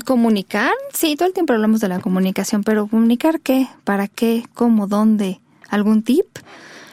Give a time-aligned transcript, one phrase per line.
[0.00, 4.86] Comunicar, sí, todo el tiempo hablamos de la comunicación, pero comunicar qué, para qué, cómo,
[4.86, 6.26] dónde, algún tip.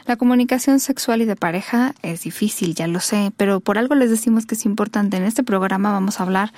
[0.06, 4.10] La comunicación sexual y de pareja es difícil, ya lo sé, pero por algo les
[4.10, 5.16] decimos que es importante.
[5.16, 6.52] En este programa vamos a hablar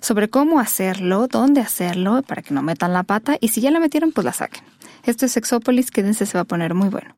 [0.00, 3.80] sobre cómo hacerlo, dónde hacerlo, para que no metan la pata y si ya la
[3.80, 4.64] metieron, pues la saquen.
[5.04, 7.16] Esto es Sexópolis, quédense, se va a poner muy bueno.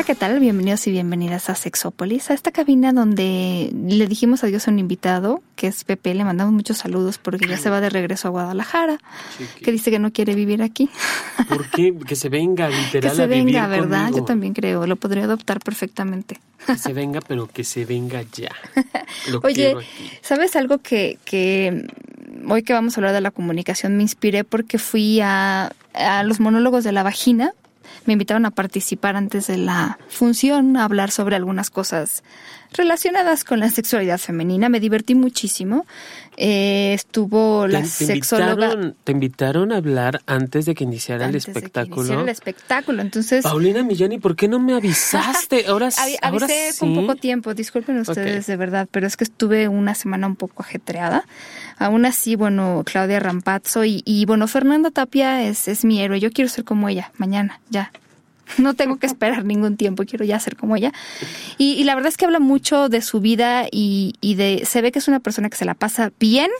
[0.00, 0.40] Hola, ¿qué tal?
[0.40, 5.42] Bienvenidos y bienvenidas a Sexópolis, a esta cabina donde le dijimos adiós a un invitado,
[5.56, 8.96] que es Pepe, le mandamos muchos saludos porque ya se va de regreso a Guadalajara,
[9.62, 10.88] que dice que no quiere vivir aquí.
[11.50, 11.94] ¿Por qué?
[11.94, 13.10] Que se venga, literal.
[13.10, 14.10] Que se venga, ¿verdad?
[14.16, 16.40] Yo también creo, lo podría adoptar perfectamente.
[16.66, 18.52] Que se venga, pero que se venga ya.
[19.42, 19.76] Oye,
[20.22, 21.86] ¿sabes algo que, que
[22.48, 26.40] hoy que vamos a hablar de la comunicación me inspiré porque fui a, a los
[26.40, 27.52] monólogos de la vagina
[28.06, 32.22] me invitaron a participar antes de la función, a hablar sobre algunas cosas
[32.72, 34.68] relacionadas con la sexualidad femenina.
[34.68, 35.86] Me divertí muchísimo.
[36.36, 38.94] Eh, estuvo la sexóloga.
[39.04, 42.16] te invitaron a hablar antes de que iniciara el espectáculo.
[42.16, 43.42] De el espectáculo, entonces.
[43.42, 45.66] Paulina Millani, ¿por qué no me avisaste?
[45.68, 46.16] Ahora, sí.
[46.22, 47.52] avisé con poco tiempo.
[47.52, 51.24] Disculpen ustedes de verdad, pero es que estuve una semana un poco ajetreada.
[51.78, 56.20] Aún así, bueno, Claudia Rampazzo y, y bueno, Fernanda Tapia es, es mi héroe.
[56.20, 57.90] Yo quiero ser como ella mañana, ya.
[58.58, 60.92] no tengo que esperar ningún tiempo, quiero ya ser como ella.
[61.58, 64.98] Y, la verdad es que habla mucho de su vida y, de, se ve que
[64.98, 66.50] es una persona que se la pasa bien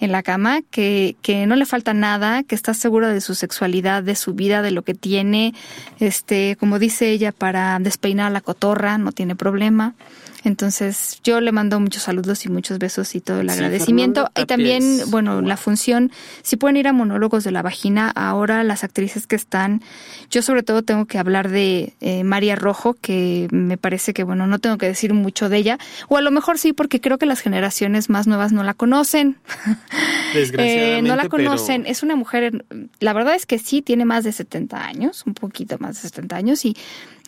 [0.00, 4.02] en la cama, que, que no le falta nada, que está segura de su sexualidad,
[4.02, 5.54] de su vida, de lo que tiene,
[5.98, 9.94] este, como dice ella, para despeinar la cotorra, no tiene problema.
[10.44, 14.28] Entonces, yo le mando muchos saludos y muchos besos y todo el agradecimiento.
[14.36, 16.10] Y también, bueno, la función,
[16.42, 19.82] si pueden ir a monólogos de la vagina, ahora las actrices que están,
[20.30, 24.46] yo sobre todo tengo que hablar de eh, María Rojo, que me parece que, bueno,
[24.46, 25.78] no tengo que decir mucho de ella,
[26.08, 29.36] o a lo mejor sí, porque creo que las generaciones más nuevas no la conocen.
[30.34, 31.84] Eh, no la conocen.
[31.86, 32.64] Es una mujer,
[33.00, 36.36] la verdad es que sí, tiene más de 70 años, un poquito más de 70
[36.36, 36.74] años, y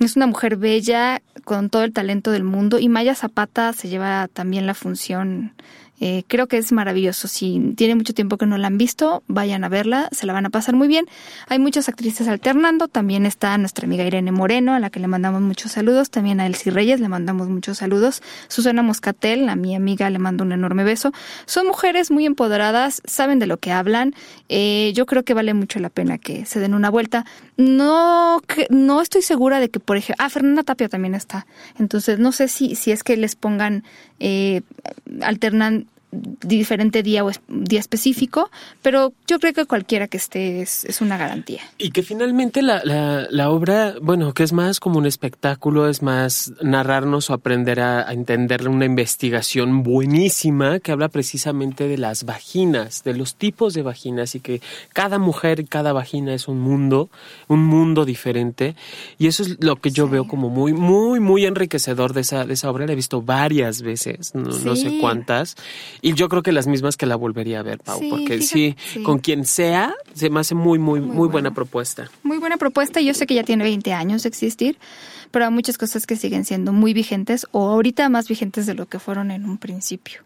[0.00, 4.28] es una mujer bella, con todo el talento del mundo, y Maya Zapata se lleva
[4.32, 5.52] también la función
[6.00, 7.28] eh, creo que es maravilloso.
[7.28, 10.46] Si tiene mucho tiempo que no la han visto, vayan a verla, se la van
[10.46, 11.06] a pasar muy bien.
[11.48, 12.88] Hay muchas actrices alternando.
[12.88, 16.10] También está nuestra amiga Irene Moreno, a la que le mandamos muchos saludos.
[16.10, 18.22] También a Elsie Reyes le mandamos muchos saludos.
[18.48, 21.12] Susana Moscatel, a mi amiga, le mando un enorme beso.
[21.46, 24.14] Son mujeres muy empoderadas, saben de lo que hablan.
[24.48, 27.24] Eh, yo creo que vale mucho la pena que se den una vuelta.
[27.56, 31.46] No, no estoy segura de que, por ejemplo, ah, Fernanda Tapia también está.
[31.78, 33.84] Entonces, no sé si, si es que les pongan,
[34.20, 34.62] eh,
[35.22, 35.86] alternan
[36.42, 38.50] diferente día o día específico,
[38.82, 41.60] pero yo creo que cualquiera que esté es, una garantía.
[41.76, 46.52] Y que finalmente la, la, obra, bueno, que es más como un espectáculo, es más
[46.62, 53.04] narrarnos o aprender a, a entender una investigación buenísima que habla precisamente de las vaginas,
[53.04, 54.60] de los tipos de vaginas y que
[54.92, 57.10] cada mujer, cada vagina es un mundo,
[57.48, 58.76] un mundo diferente.
[59.18, 62.54] Y eso es lo que yo veo como muy, muy, muy enriquecedor de esa, de
[62.54, 62.86] esa obra.
[62.86, 65.56] La he visto varias veces, no sé cuántas.
[66.04, 69.20] Y yo creo que las mismas que la volvería a ver, Pau, porque sí, con
[69.20, 71.54] quien sea, se me hace muy, muy, muy, buena.
[71.54, 72.10] propuesta.
[72.22, 73.00] Muy buena propuesta.
[73.00, 74.76] Yo sé que ya tiene 20 años de existir,
[75.30, 78.84] pero hay muchas cosas que siguen siendo muy vigentes o ahorita más vigentes de lo
[78.84, 80.20] que fueron en un principio.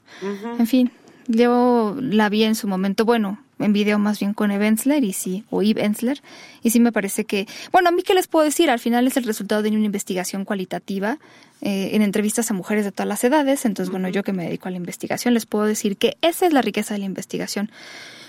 [0.58, 0.90] En fin,
[1.28, 4.68] yo la vi en su momento, bueno, en video más bien con Eve
[5.02, 6.22] y sí, o Eve Ensler,
[6.62, 9.16] y sí me parece que, bueno, a mí qué les puedo decir, al final es
[9.16, 11.18] el resultado de una investigación cualitativa
[11.60, 14.68] eh, en entrevistas a mujeres de todas las edades, entonces bueno, yo que me dedico
[14.68, 17.70] a la investigación les puedo decir que esa es la riqueza de la investigación.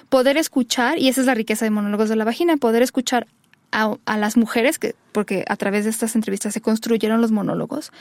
[0.10, 3.28] Poder escuchar, y esa es la riqueza de monólogos de la vagina, poder escuchar
[3.72, 7.92] a, las mujeres, que, porque a través de estas entrevistas se construyeron los monólogos,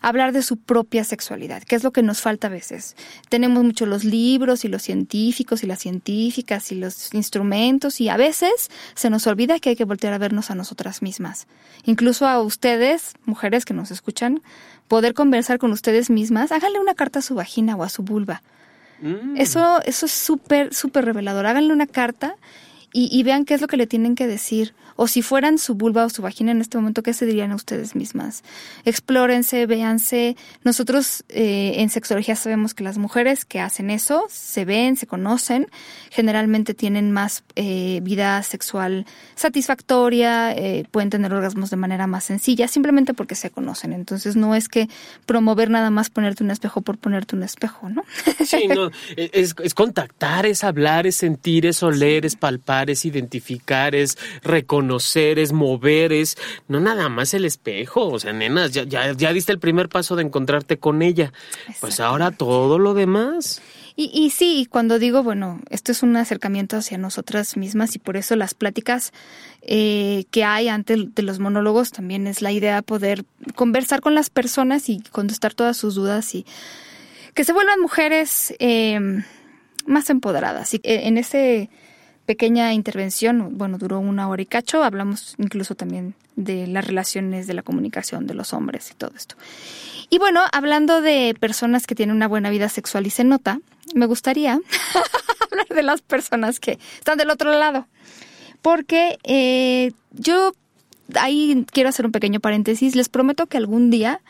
[0.00, 2.96] hablar de su propia sexualidad, que es lo que nos falta a veces.
[3.28, 8.16] Tenemos mucho los libros y los científicos y las científicas y los instrumentos y a
[8.16, 11.46] veces se nos olvida que hay que voltear a vernos a nosotras mismas.
[11.84, 14.42] Incluso a ustedes, mujeres que nos escuchan,
[14.88, 18.42] poder conversar con ustedes mismas, háganle una carta a su vagina o a su vulva.
[19.00, 19.36] Mm.
[19.36, 21.46] Eso, eso es súper, súper revelador.
[21.46, 22.36] Háganle una carta
[22.92, 24.74] y, vean qué es lo que le tienen que decir.
[24.96, 27.54] O si fueran su vulva o su vagina en este momento, ¿qué se dirían a
[27.54, 28.42] ustedes mismas?
[28.84, 30.36] Explórense, véanse.
[30.64, 35.68] Nosotros eh, en sexología sabemos que las mujeres que hacen eso se ven, se conocen,
[36.10, 39.06] generalmente tienen más eh, vida sexual
[39.36, 43.92] satisfactoria, eh, pueden tener orgasmos de manera más sencilla, simplemente porque se conocen.
[43.92, 44.88] Entonces no es que
[45.26, 48.02] promover nada más ponerte un espejo por ponerte un espejo, ¿no?
[48.44, 53.94] Sí, no, es, es contactar, es hablar, es sentir, es oler, es palpar, es identificar,
[53.94, 56.36] es reconocer, es mover, es
[56.68, 58.08] no nada más el espejo.
[58.08, 61.32] O sea, nenas, ya, ya, ya diste el primer paso de encontrarte con ella.
[61.80, 63.60] Pues ahora todo lo demás.
[63.96, 68.16] Y, y sí, cuando digo, bueno, esto es un acercamiento hacia nosotras mismas y por
[68.16, 69.12] eso las pláticas
[69.62, 73.24] eh, que hay antes de los monólogos también es la idea de poder
[73.56, 76.46] conversar con las personas y contestar todas sus dudas y
[77.34, 79.00] que se vuelvan mujeres eh,
[79.84, 80.74] más empoderadas.
[80.74, 81.38] Y eh, en esa
[82.28, 87.54] pequeña intervención, bueno, duró una hora y cacho, hablamos incluso también de las relaciones de
[87.54, 89.34] la comunicación de los hombres y todo esto.
[90.10, 93.60] Y bueno, hablando de personas que tienen una buena vida sexual y se nota,
[93.94, 94.60] me gustaría
[95.50, 97.86] hablar de las personas que están del otro lado.
[98.60, 100.52] Porque eh, yo
[101.14, 102.94] ahí quiero hacer un pequeño paréntesis.
[102.94, 104.20] Les prometo que algún día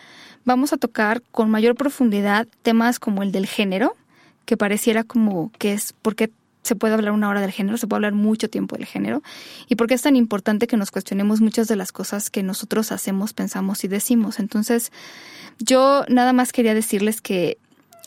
[0.44, 3.97] vamos a tocar con mayor profundidad temas como el del género,
[4.44, 6.31] que pareciera como que es porque
[6.62, 9.22] se puede hablar una hora del género, se puede hablar mucho tiempo del género,
[9.69, 13.32] y porque es tan importante que nos cuestionemos muchas de las cosas que nosotros hacemos,
[13.32, 14.38] pensamos y decimos.
[14.38, 14.93] Entonces,
[15.58, 17.58] yo nada más quería decirles que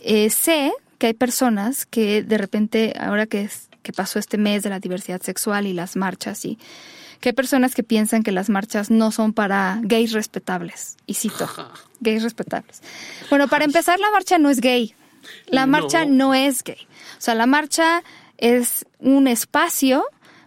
[0.03, 3.49] eh, sé que hay personas que de repente, ahora que,
[3.81, 6.59] que pasó este mes de la diversidad sexual y las marchas, y
[7.19, 10.97] que hay personas que piensan que las marchas no son para gays respetables.
[11.05, 11.47] Y cito,
[11.99, 12.81] gays respetables.
[13.29, 14.95] Bueno, para empezar, la marcha no es gay.
[15.47, 16.87] La marcha no es gay.
[17.17, 18.03] O sea, la marcha
[18.41, 20.03] es un espacio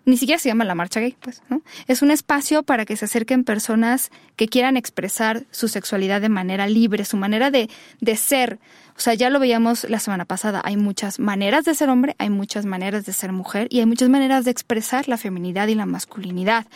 [0.06, 1.62] ni siquiera se llama la marcha gay, pues, ¿no?
[1.87, 6.67] Es un espacio para que se acerquen personas que quieran expresar su sexualidad de manera
[6.67, 7.70] libre, su manera de,
[8.00, 8.58] de ser.
[8.96, 12.29] O sea, ya lo veíamos la semana pasada, hay muchas maneras de ser hombre, hay
[12.29, 15.87] muchas maneras de ser mujer y hay muchas maneras de expresar la feminidad y la
[15.87, 16.67] masculinidad.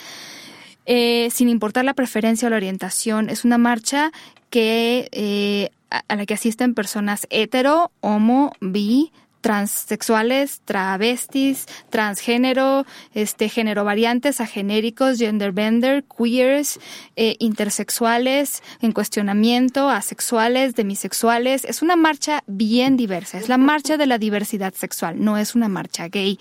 [0.86, 4.10] Eh, sin importar la preferencia o la orientación, es una marcha
[4.48, 13.84] que eh, a la que asisten personas hetero, homo, bi, transexuales, travestis, transgénero, este, género
[13.84, 16.78] variantes, agenéricos, gender bender, queers,
[17.16, 21.64] eh, intersexuales, en cuestionamiento, asexuales, demisexuales.
[21.64, 25.68] Es una marcha bien diversa, es la marcha de la diversidad sexual, no es una
[25.68, 26.38] marcha gay.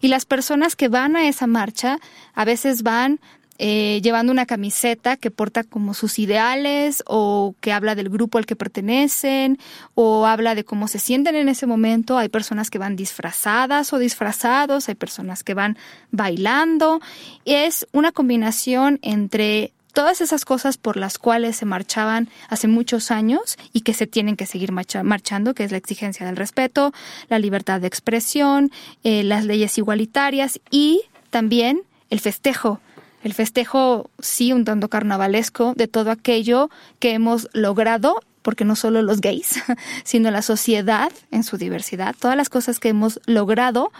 [0.00, 1.98] Y las personas que van a esa marcha
[2.34, 3.20] a veces van
[3.58, 8.46] eh, llevando una camiseta que porta como sus ideales o que habla del grupo al
[8.46, 9.58] que pertenecen
[9.94, 12.18] o habla de cómo se sienten en ese momento.
[12.18, 15.76] Hay personas que van disfrazadas o disfrazados, hay personas que van
[16.10, 17.00] bailando.
[17.44, 23.58] Es una combinación entre todas esas cosas por las cuales se marchaban hace muchos años
[23.72, 26.92] y que se tienen que seguir marchando, que es la exigencia del respeto,
[27.28, 28.70] la libertad de expresión,
[29.04, 32.80] eh, las leyes igualitarias y también el festejo
[33.22, 39.02] el festejo, sí, un tanto carnavalesco de todo aquello que hemos logrado, porque no solo
[39.02, 39.62] los gays,
[40.04, 43.92] sino la sociedad en su diversidad, todas las cosas que hemos logrado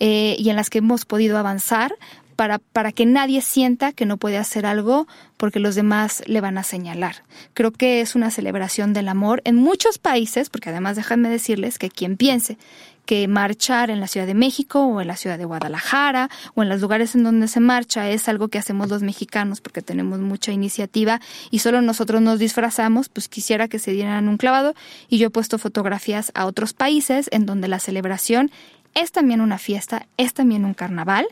[0.00, 1.94] eh, y en las que hemos podido avanzar
[2.34, 6.56] para, para que nadie sienta que no puede hacer algo porque los demás le van
[6.56, 7.24] a señalar.
[7.52, 11.90] Creo que es una celebración del amor en muchos países, porque además déjenme decirles que
[11.90, 12.56] quien piense
[13.04, 16.68] que marchar en la Ciudad de México o en la Ciudad de Guadalajara o en
[16.68, 20.52] los lugares en donde se marcha es algo que hacemos los mexicanos porque tenemos mucha
[20.52, 21.20] iniciativa
[21.50, 24.74] y solo nosotros nos disfrazamos, pues quisiera que se dieran un clavado
[25.08, 28.50] y yo he puesto fotografías a otros países en donde la celebración
[28.94, 31.26] es también una fiesta, es también un carnaval.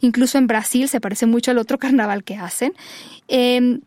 [0.00, 2.74] Incluso en Brasil se parece mucho al otro carnaval que hacen.
[3.28, 3.80] Eh,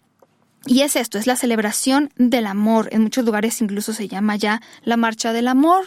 [0.65, 2.89] y es esto, es la celebración del amor.
[2.91, 5.85] En muchos lugares incluso se llama ya la marcha del amor.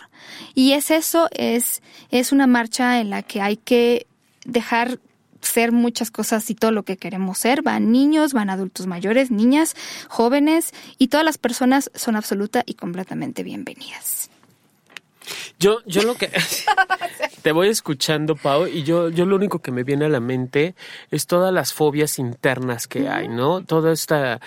[0.54, 4.06] Y es eso, es, es una marcha en la que hay que
[4.44, 4.98] dejar
[5.42, 7.62] ser muchas cosas y todo lo que queremos ser.
[7.62, 9.76] Van niños, van adultos mayores, niñas,
[10.08, 14.31] jóvenes y todas las personas son absoluta y completamente bienvenidas.
[15.58, 16.30] Yo, yo lo que
[17.42, 20.74] te voy escuchando, Pau, y yo, yo lo único que me viene a la mente
[21.10, 23.64] es todas las fobias internas que hay, ¿no?
[23.64, 24.40] Toda esta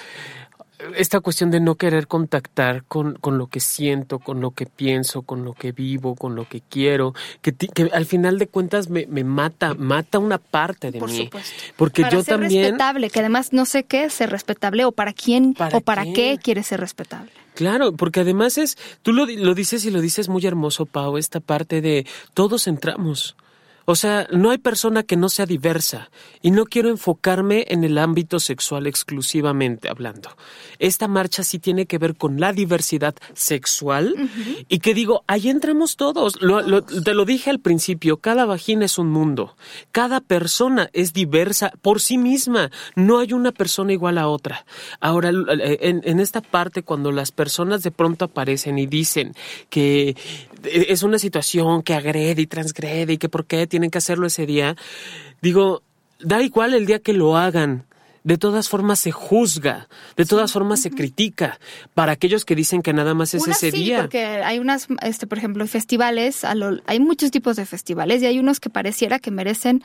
[0.95, 5.21] esta cuestión de no querer contactar con, con, lo que siento, con lo que pienso,
[5.21, 9.05] con lo que vivo, con lo que quiero, que, que al final de cuentas me,
[9.07, 11.25] me, mata, mata una parte de Por mí.
[11.25, 11.63] Supuesto.
[11.75, 12.63] Porque para yo ser también...
[12.63, 16.03] respetable, que además no sé qué es ser respetable o para quién ¿Para o para
[16.03, 16.13] qué?
[16.13, 17.31] qué quiere ser respetable.
[17.53, 21.39] Claro, porque además es, tú lo, lo dices y lo dices muy hermoso, Pau, esta
[21.39, 23.35] parte de todos entramos.
[23.85, 26.09] O sea, no hay persona que no sea diversa
[26.41, 30.29] y no quiero enfocarme en el ámbito sexual exclusivamente hablando.
[30.79, 34.15] Esta marcha sí tiene que ver con la diversidad sexual
[34.67, 36.39] y que digo, ahí entramos todos.
[37.03, 39.55] te lo dije al principio, cada vagina es un mundo,
[39.91, 44.65] cada persona es diversa por sí misma, no hay una persona igual a otra.
[44.99, 49.33] Ahora, en, en esta parte, cuando las personas de pronto aparecen y dicen
[49.69, 50.15] que
[50.65, 54.45] es una situación que agrede y transgrede y que por qué tienen que hacerlo ese
[54.45, 54.75] día.
[55.41, 55.83] Digo,
[56.19, 57.85] da igual el día que lo hagan.
[58.25, 61.59] De todas formas se juzga, de todas formas se critica
[61.93, 64.01] para aquellos que dicen que nada más es ese sí, día.
[64.01, 68.59] Porque hay unas, este, por ejemplo, festivales, hay muchos tipos de festivales y hay unos
[68.59, 69.83] que pareciera que merecen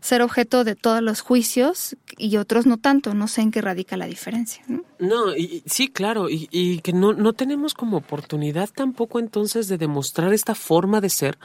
[0.00, 3.12] ser objeto de todos los juicios y otros no tanto.
[3.12, 4.64] No sé en qué radica la diferencia.
[4.66, 9.68] No, no y, sí, claro, y, y, que no, no tenemos como oportunidad tampoco entonces
[9.68, 11.38] de demostrar esta forma de ser.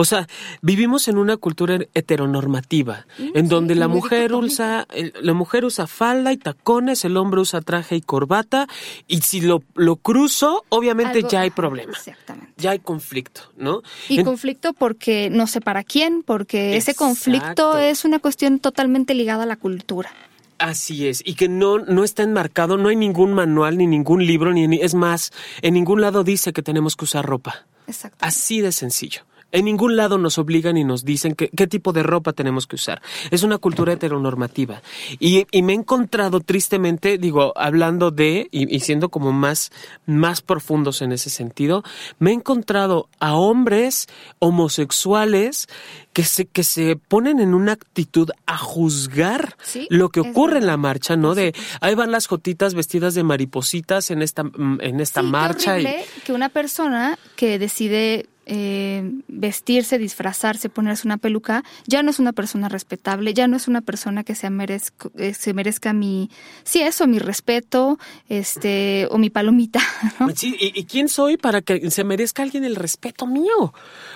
[0.00, 0.28] O sea,
[0.62, 4.86] vivimos en una cultura heteronormativa, mm, en donde la mujer usa,
[5.20, 8.68] la mujer usa falda y tacones, el hombre usa traje y corbata,
[9.08, 11.90] y si lo, lo cruzo, obviamente ya hay problema.
[11.90, 12.52] Exactamente.
[12.58, 13.82] Ya hay conflicto, ¿no?
[14.08, 19.14] Y conflicto porque no sé para quién, porque ese conflicto es es una cuestión totalmente
[19.14, 20.12] ligada a la cultura.
[20.58, 24.52] Así es, y que no, no está enmarcado, no hay ningún manual, ni ningún libro,
[24.52, 27.66] ni es más, en ningún lado dice que tenemos que usar ropa.
[27.88, 28.18] Exacto.
[28.20, 29.22] Así de sencillo.
[29.50, 33.00] En ningún lado nos obligan y nos dicen qué tipo de ropa tenemos que usar.
[33.30, 34.82] Es una cultura heteronormativa.
[35.18, 39.70] Y, y me he encontrado tristemente, digo, hablando de, y, y, siendo como más,
[40.06, 41.82] más profundos en ese sentido,
[42.18, 44.06] me he encontrado a hombres
[44.38, 45.66] homosexuales
[46.12, 49.56] que se, que se ponen en una actitud a juzgar
[49.88, 51.34] lo que ocurre en la marcha, ¿no?
[51.34, 54.42] De ahí van las jotitas vestidas de maripositas en esta,
[54.80, 55.78] en esta marcha.
[55.78, 55.86] y...
[56.24, 62.32] que una persona que decide eh, vestirse, disfrazarse, ponerse una peluca, ya no es una
[62.32, 66.30] persona respetable, ya no es una persona que se merezca, eh, se merezca mi,
[66.64, 69.80] sí, eso, mi respeto, este, o mi palomita.
[70.34, 73.74] Sí, ¿y, quién soy para que se merezca alguien el respeto mío?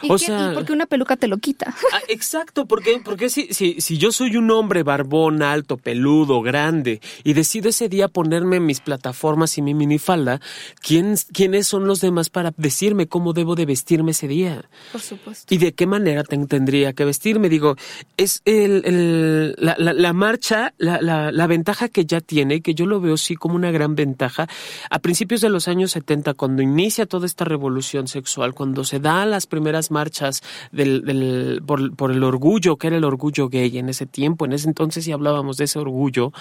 [0.08, 1.74] o sea, porque una peluca te lo quita.
[1.92, 7.00] Ah, exacto, porque, porque si, si, si yo soy un hombre barbón, alto, peludo, grande,
[7.24, 10.40] y decido ese día ponerme mis plataformas y mi minifalda,
[10.80, 14.64] ¿quién, ¿quiénes son los demás para decirme cómo debo de vestirme día.
[14.90, 15.52] Por supuesto.
[15.54, 17.48] ¿Y de qué manera tendría que vestirme?
[17.48, 17.76] Digo,
[18.16, 21.00] es el, la, marcha, la,
[21.30, 24.48] la, ventaja que ya tiene, que yo lo veo sí como una gran ventaja,
[24.90, 29.30] a principios de los años 70, cuando inicia toda esta revolución sexual, cuando se dan
[29.30, 33.88] las primeras marchas del, del, por, por el orgullo, que era el orgullo gay en
[33.88, 36.32] ese tiempo, en ese entonces sí hablábamos de ese orgullo,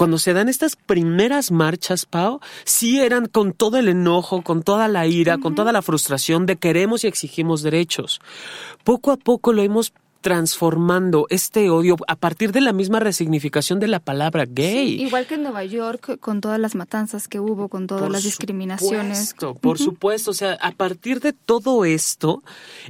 [0.00, 4.88] cuando se dan estas primeras marchas, Pau, sí eran con todo el enojo, con toda
[4.88, 8.22] la ira, con toda la frustración de queremos y exigimos derechos.
[8.82, 13.88] Poco a poco lo hemos transformando este odio a partir de la misma resignificación de
[13.88, 15.00] la palabra gay.
[15.00, 19.34] igual que en Nueva York, con todas las matanzas que hubo, con todas las discriminaciones.
[19.60, 22.42] por supuesto, o sea, a partir de todo esto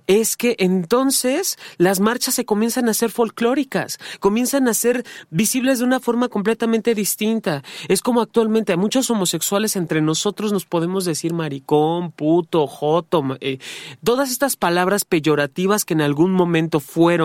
[0.07, 5.85] es que entonces las marchas se comienzan a ser folclóricas, comienzan a ser visibles de
[5.85, 7.63] una forma completamente distinta.
[7.89, 13.59] Es como actualmente a muchos homosexuales entre nosotros nos podemos decir maricón, puto, joto, eh,
[14.03, 17.20] todas estas palabras peyorativas que en algún momento fueron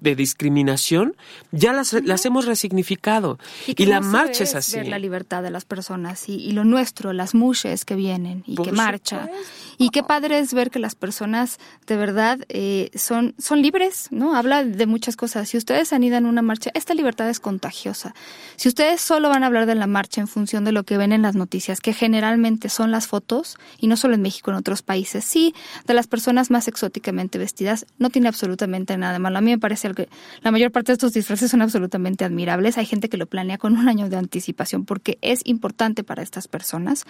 [0.00, 1.16] de discriminación,
[1.52, 3.38] ya las, las hemos resignificado.
[3.66, 4.76] Y, la marcha es, así.
[4.76, 8.72] Ver la libertad de las personas y, lo nuestro, las mushes que vienen y que
[8.72, 9.30] marchan.
[9.78, 14.34] Y qué padre es ver que las personas de verdad eh, son, son libres, ¿no?
[14.34, 15.48] Habla de muchas cosas.
[15.48, 18.14] Si ustedes anidan una marcha, esta libertad es contagiosa.
[18.56, 21.12] Si ustedes solo van a hablar de la marcha en función de lo que ven
[21.12, 24.82] en las noticias, que generalmente son las fotos, y no solo en México, en otros
[24.82, 25.54] países, sí,
[25.86, 29.58] de las personas más exóticamente vestidas, no tiene absolutamente nada de malo a mí me
[29.58, 30.08] parece que
[30.42, 32.78] la mayor parte de estos disfraces son absolutamente admirables.
[32.78, 36.48] Hay gente que lo planea con un año de anticipación porque es importante para estas
[36.48, 37.04] personas.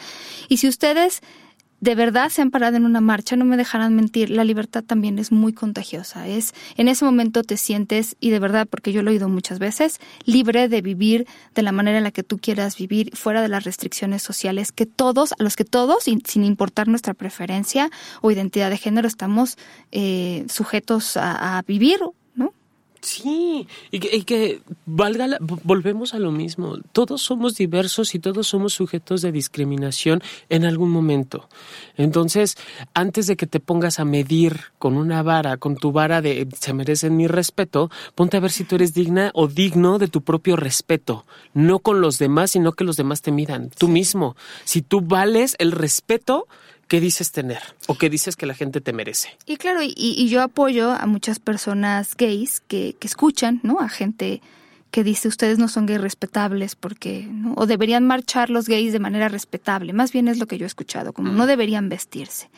[0.49, 1.23] Y si ustedes
[1.81, 5.19] de verdad se han parado en una marcha, no me dejarán mentir, la libertad también
[5.19, 6.27] es muy contagiosa.
[6.27, 9.59] Es en ese momento te sientes y de verdad, porque yo lo he oído muchas
[9.59, 13.49] veces, libre de vivir de la manera en la que tú quieras vivir, fuera de
[13.49, 17.91] las restricciones sociales que todos, a los que todos, sin importar nuestra preferencia
[18.23, 19.57] o identidad de género, estamos
[19.93, 22.01] eh, sujetos a, a vivir
[23.01, 26.79] Sí, y que, valga, volvemos a lo mismo.
[26.93, 31.49] Todos somos diversos y todos somos sujetos de discriminación en algún momento.
[31.97, 32.57] Entonces,
[32.95, 36.73] antes de que te pongas a medir con una vara, con tu vara de se
[36.73, 40.57] merecen mi respeto, ponte a ver si tú eres digna o digno de tu propio
[40.57, 41.25] respeto.
[41.55, 43.71] No con los demás, sino que los demás te midan.
[43.71, 44.37] Tú mismo.
[44.65, 46.49] Si tú vales el respeto
[46.89, 47.61] ¿qué dices tener?
[47.87, 49.37] ¿O qué dices que la gente te merece?
[49.47, 53.81] Y claro, y, yo apoyo a muchas personas gays que, que escuchan, ¿no?
[53.81, 54.43] A gente
[54.91, 59.29] que dice ustedes no son gays respetables porque o deberían marchar los gays de manera
[59.29, 62.49] respetable más bien es lo que yo he escuchado como no deberían vestirse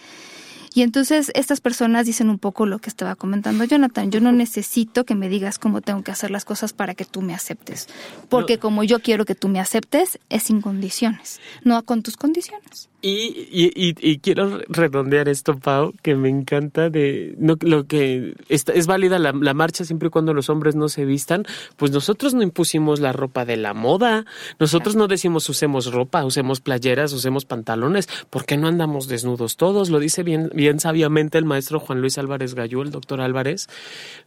[0.74, 4.10] y entonces estas personas dicen un poco lo que estaba comentando Jonathan.
[4.12, 7.22] Yo no necesito que me digas cómo tengo que hacer las cosas para que tú
[7.22, 7.88] me aceptes.
[8.28, 12.89] Porque como yo quiero que tú me aceptes, es sin condiciones, no con tus condiciones.
[13.02, 18.86] Y, y, y, quiero redondear esto, Pau, que me encanta de no, lo que es
[18.86, 21.44] válida la, la, marcha siempre y cuando los hombres no se vistan.
[21.76, 24.26] Pues nosotros no impusimos la ropa de la moda.
[24.58, 28.06] Nosotros no decimos usemos ropa, usemos playeras, usemos pantalones.
[28.28, 29.88] ¿Por qué no andamos desnudos todos?
[29.88, 33.68] Lo dice bien, bien sabiamente el maestro Juan Luis Álvarez Gallú, el doctor Álvarez.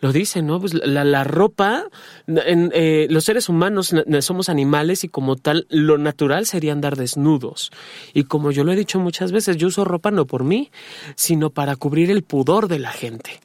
[0.01, 0.59] Lo dice, ¿no?
[0.59, 1.85] Pues la, la ropa,
[2.27, 7.71] en, eh, los seres humanos somos animales y como tal, lo natural sería andar desnudos.
[8.15, 10.71] Y como yo lo he dicho muchas veces, yo uso ropa no por mí,
[11.15, 13.39] sino para cubrir el pudor de la gente.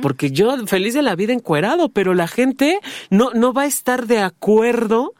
[0.00, 4.06] Porque yo feliz de la vida encuerado, pero la gente no, no va a estar
[4.06, 5.14] de acuerdo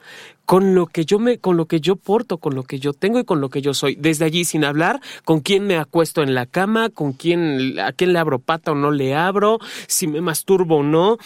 [0.48, 3.18] con lo que yo me, con lo que yo porto, con lo que yo tengo
[3.18, 3.96] y con lo que yo soy.
[3.96, 8.14] Desde allí, sin hablar, con quién me acuesto en la cama, con quién, a quién
[8.14, 11.18] le abro pata o no le abro, si me masturbo o no,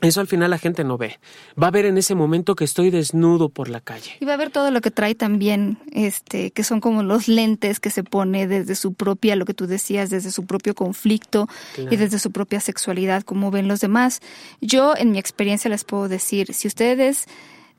[0.00, 1.18] eso al final la gente no ve.
[1.60, 4.12] Va a ver en ese momento que estoy desnudo por la calle.
[4.20, 7.80] Y va a ver todo lo que trae también, este, que son como los lentes
[7.80, 11.48] que se pone desde su propia, lo que tú decías, desde su propio conflicto
[11.90, 14.20] y desde su propia sexualidad, como ven los demás.
[14.60, 17.26] Yo, en mi experiencia, les puedo decir, si ustedes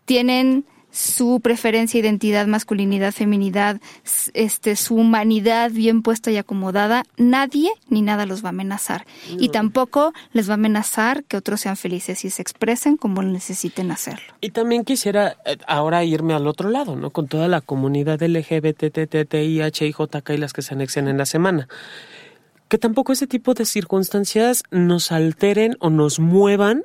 [0.05, 3.79] tienen su preferencia, identidad, masculinidad, feminidad,
[4.33, 9.05] este, su humanidad bien puesta y acomodada, nadie ni nada los va a amenazar.
[9.37, 13.91] Y tampoco les va a amenazar que otros sean felices y se expresen como necesiten
[13.91, 14.33] hacerlo.
[14.41, 17.11] Y también quisiera eh, ahora irme al otro lado, ¿no?
[17.11, 21.67] Con toda la comunidad LGBT, y las que se anexen en la semana
[22.69, 26.83] que tampoco ese tipo de circunstancias nos alteren o nos muevan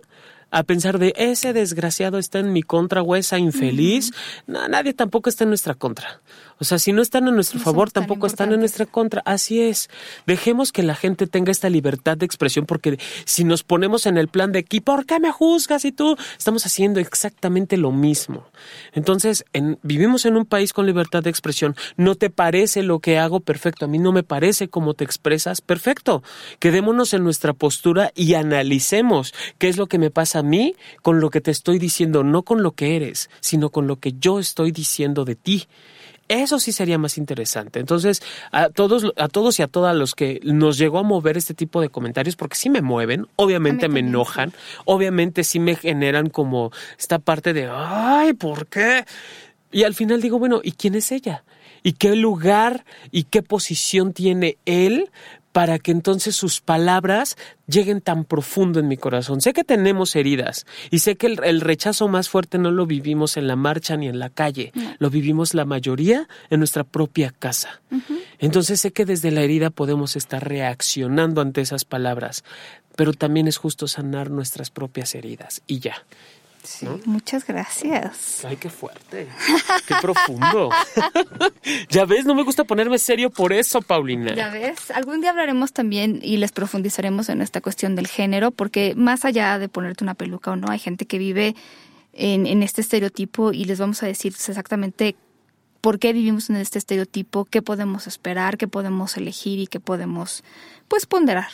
[0.55, 4.13] a pensar de ese desgraciado está en mi contra o esa infeliz.
[4.47, 6.21] no, nadie tampoco está en nuestra contra.
[6.59, 9.23] O sea, si no están a nuestro favor, tampoco están en nuestra contra.
[9.25, 9.91] Así es.
[10.27, 14.29] Dejemos que la gente tenga esta libertad de expresión porque si nos ponemos en el
[14.29, 16.17] plan de aquí, ¿por qué me juzgas y tú?
[16.39, 18.47] Estamos haciendo exactamente lo mismo.
[18.93, 21.77] Entonces, en, vivimos en un país con libertad de expresión.
[21.97, 23.85] No te parece lo que hago perfecto.
[23.85, 26.23] A mí no me parece cómo te expresas perfecto.
[26.59, 31.31] Quedémonos en nuestra postura y analicemos qué es lo que me pasa mí con lo
[31.31, 34.71] que te estoy diciendo, no con lo que eres, sino con lo que yo estoy
[34.71, 35.67] diciendo de ti.
[36.29, 37.81] Eso sí sería más interesante.
[37.81, 41.55] Entonces, a todos, a todos y a todas los que nos llegó a mover este
[41.55, 44.53] tipo de comentarios, porque sí me mueven, obviamente me enojan,
[44.87, 49.05] obviamente sí me generan como esta parte de, ay, ¿por qué?
[49.71, 51.45] Y al final digo, bueno, ¿y quién es ella?
[51.83, 55.11] ¿Y qué lugar y qué posición tiene él
[55.55, 57.37] para que entonces sus palabras
[57.69, 59.41] lleguen tan profundo en mi corazón.
[59.41, 63.47] Sé que tenemos heridas y sé que el, rechazo más fuerte no lo vivimos en
[63.47, 67.81] la marcha ni en la calle, lo vivimos la mayoría en nuestra propia casa.
[68.41, 72.43] Entonces sé que desde la herida podemos estar reaccionando ante esas palabras,
[72.97, 76.05] pero también es justo sanar nuestras propias heridas y ya.
[76.65, 78.45] Sí, muchas gracias.
[78.45, 79.29] Ay, qué fuerte.
[79.87, 80.71] Qué profundo.
[81.91, 84.35] ya ves, no me gusta ponerme serio por eso, Paulina.
[84.35, 88.95] Ya ves, algún día hablaremos también y les profundizaremos en esta cuestión del género, porque
[88.97, 91.55] más allá de ponerte una peluca o no, hay gente que vive
[92.15, 95.17] en, en este estereotipo y les vamos a decir exactamente
[95.85, 100.43] por qué vivimos en este estereotipo, qué podemos esperar, qué podemos elegir y qué podemos,
[100.89, 101.49] pues, ponderar.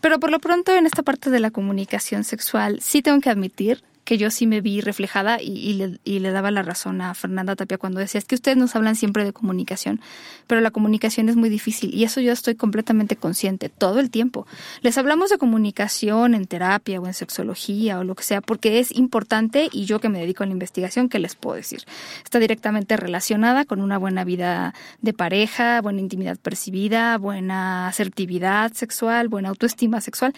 [0.00, 3.84] Pero por lo pronto, en esta parte de la comunicación sexual, sí tengo que admitir
[4.10, 7.54] que yo sí me vi reflejada y, le, y, le, daba la razón a Fernanda
[7.54, 10.00] Tapia cuando decía, es que ustedes nos hablan siempre de comunicación,
[10.48, 14.48] pero la comunicación es muy difícil y eso yo estoy completamente consciente todo el tiempo.
[14.80, 18.90] Les hablamos de comunicación en terapia o en sexología o lo que sea porque es
[18.90, 21.84] importante y yo que me dedico a la investigación, ¿qué les puedo decir?
[22.24, 29.28] Está directamente relacionada con una buena vida de pareja, buena intimidad percibida, buena asertividad sexual,
[29.28, 30.34] buena autoestima sexual,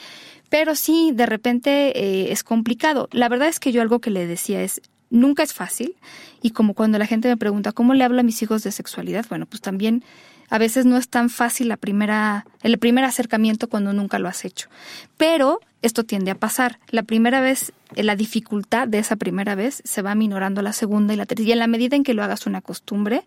[0.52, 3.08] pero sí, de repente eh, es complicado.
[3.10, 5.96] La verdad es que yo algo que le decía es, nunca es fácil.
[6.42, 9.24] Y como cuando la gente me pregunta, ¿cómo le hablo a mis hijos de sexualidad?
[9.30, 10.04] Bueno, pues también
[10.50, 14.44] a veces no es tan fácil la primera, el primer acercamiento cuando nunca lo has
[14.44, 14.68] hecho.
[15.16, 16.80] Pero esto tiende a pasar.
[16.88, 21.14] La primera vez, eh, la dificultad de esa primera vez se va minorando la segunda
[21.14, 21.48] y la tercera.
[21.48, 23.24] Y en la medida en que lo hagas una costumbre,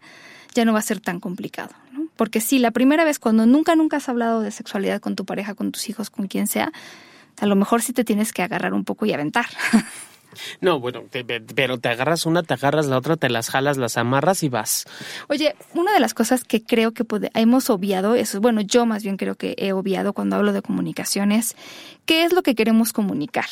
[0.54, 1.72] ya no va a ser tan complicado.
[2.18, 5.56] Porque sí, la primera vez cuando nunca, nunca has hablado de sexualidad con tu pareja,
[5.56, 6.72] con tus hijos, con quien sea,
[7.39, 9.48] a lo mejor sí te tienes que agarrar un poco y aventar.
[10.62, 11.04] No, bueno,
[11.56, 14.86] pero te agarras una, te agarras la otra, te las jalas, las amarras y vas.
[15.30, 19.17] Oye, una de las cosas que creo que hemos obviado, eso, bueno, yo más bien
[19.17, 21.56] creo que he obviado cuando hablo de comunicaciones,
[22.06, 23.45] ¿qué es lo que queremos comunicar?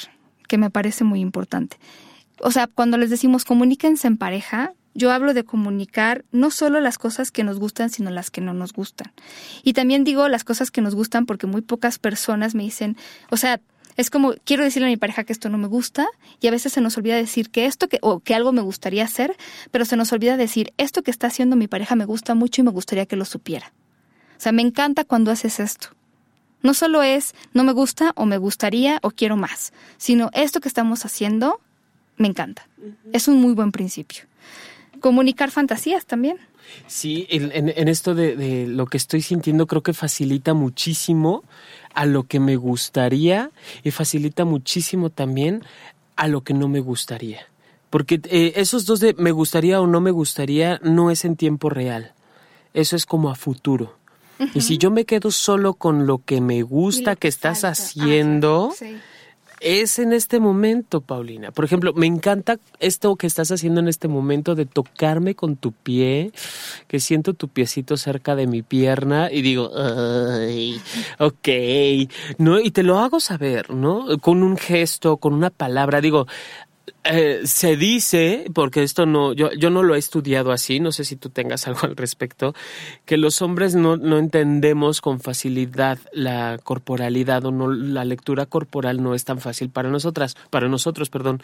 [0.48, 1.78] Que me parece muy importante.
[2.40, 6.98] O sea, cuando les decimos comuníquense en pareja, yo hablo de comunicar no solo las
[6.98, 9.12] cosas que nos gustan, sino las que no nos gustan.
[9.64, 12.96] Y también digo las cosas que nos gustan porque muy pocas personas me dicen,
[13.32, 13.60] o sea,
[13.96, 16.08] es como quiero decirle a mi pareja que esto no me gusta
[16.40, 19.04] y a veces se nos olvida decir que esto que o que algo me gustaría
[19.04, 19.36] hacer,
[19.72, 22.66] pero se nos olvida decir esto que está haciendo mi pareja me gusta mucho y
[22.66, 23.74] me gustaría que lo supiera.
[24.38, 25.90] O sea, me encanta cuando haces esto.
[26.62, 30.70] No solo es no me gusta o me gustaría o quiero más, sino esto que
[30.70, 31.60] estamos haciendo
[32.18, 32.68] me encanta.
[33.12, 34.24] Es un muy buen principio.
[35.00, 36.38] Comunicar fantasías también.
[36.88, 41.44] Sí, en, esto de, de, lo que estoy sintiendo creo que facilita muchísimo
[41.94, 43.52] a lo que me gustaría
[43.84, 45.64] y facilita muchísimo también
[46.16, 47.42] a lo que no me gustaría.
[47.90, 51.70] Porque eh, esos dos de me gustaría o no me gustaría no es en tiempo
[51.70, 52.14] real.
[52.74, 53.96] Eso es como a futuro.
[54.54, 58.74] Y si yo me quedo solo con lo que me gusta que, estás haciendo,
[59.64, 61.52] es en este momento, Paulina.
[61.52, 65.72] Por ejemplo, me encanta esto que estás haciendo en este momento de tocarme con tu
[65.72, 66.32] pie,
[66.88, 70.80] que siento tu piecito cerca de mi pierna y digo, ay,
[71.20, 71.48] ok,
[72.38, 72.60] ¿no?
[72.60, 74.18] Y te lo hago saber, ¿no?
[74.20, 76.28] Con un gesto, con una palabra, digo,
[77.06, 81.04] eh, se dice, porque esto no, yo, yo no lo he estudiado así, no sé
[81.04, 82.54] si tú tengas algo al respecto,
[83.06, 89.04] que los hombres no, no entendemos con facilidad la corporalidad o no, la lectura corporal
[89.04, 91.42] no es tan fácil para nosotras, para nosotros, perdón,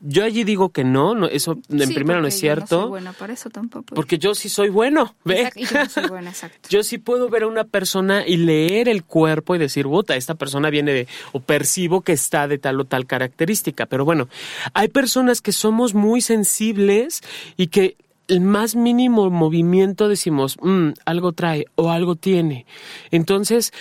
[0.00, 2.66] yo allí digo que no, no eso en primero no es cierto.
[2.68, 3.94] Yo no soy buena para eso tampoco.
[3.94, 5.50] Porque yo sí soy bueno, ¿ve?
[5.54, 6.68] yo no soy buena, exacto.
[6.70, 10.34] yo sí puedo ver a una persona y leer el cuerpo y decir, puta, esta
[10.34, 13.84] persona viene de, o percibo que está de tal o tal característica.
[13.86, 14.28] Pero bueno,
[14.72, 17.20] hay personas que somos muy sensibles
[17.58, 17.96] y que
[18.28, 22.64] el más mínimo movimiento decimos, mm, algo trae o algo tiene.
[23.10, 23.72] Entonces,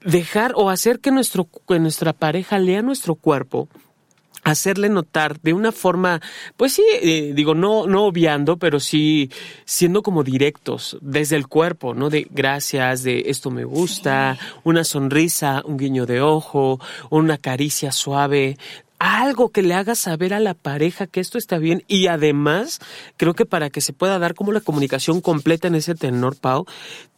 [0.00, 3.68] dejar o hacer que, nuestro, que nuestra pareja lea nuestro cuerpo
[4.50, 6.20] hacerle notar de una forma,
[6.56, 9.30] pues sí, eh, digo, no, no obviando, pero sí
[9.64, 12.10] siendo como directos desde el cuerpo, ¿no?
[12.10, 16.80] De gracias, de esto me gusta, una sonrisa, un guiño de ojo,
[17.10, 18.56] una caricia suave,
[18.98, 22.80] algo que le haga saber a la pareja que esto está bien y además
[23.16, 26.66] creo que para que se pueda dar como la comunicación completa en ese tenor, Pau,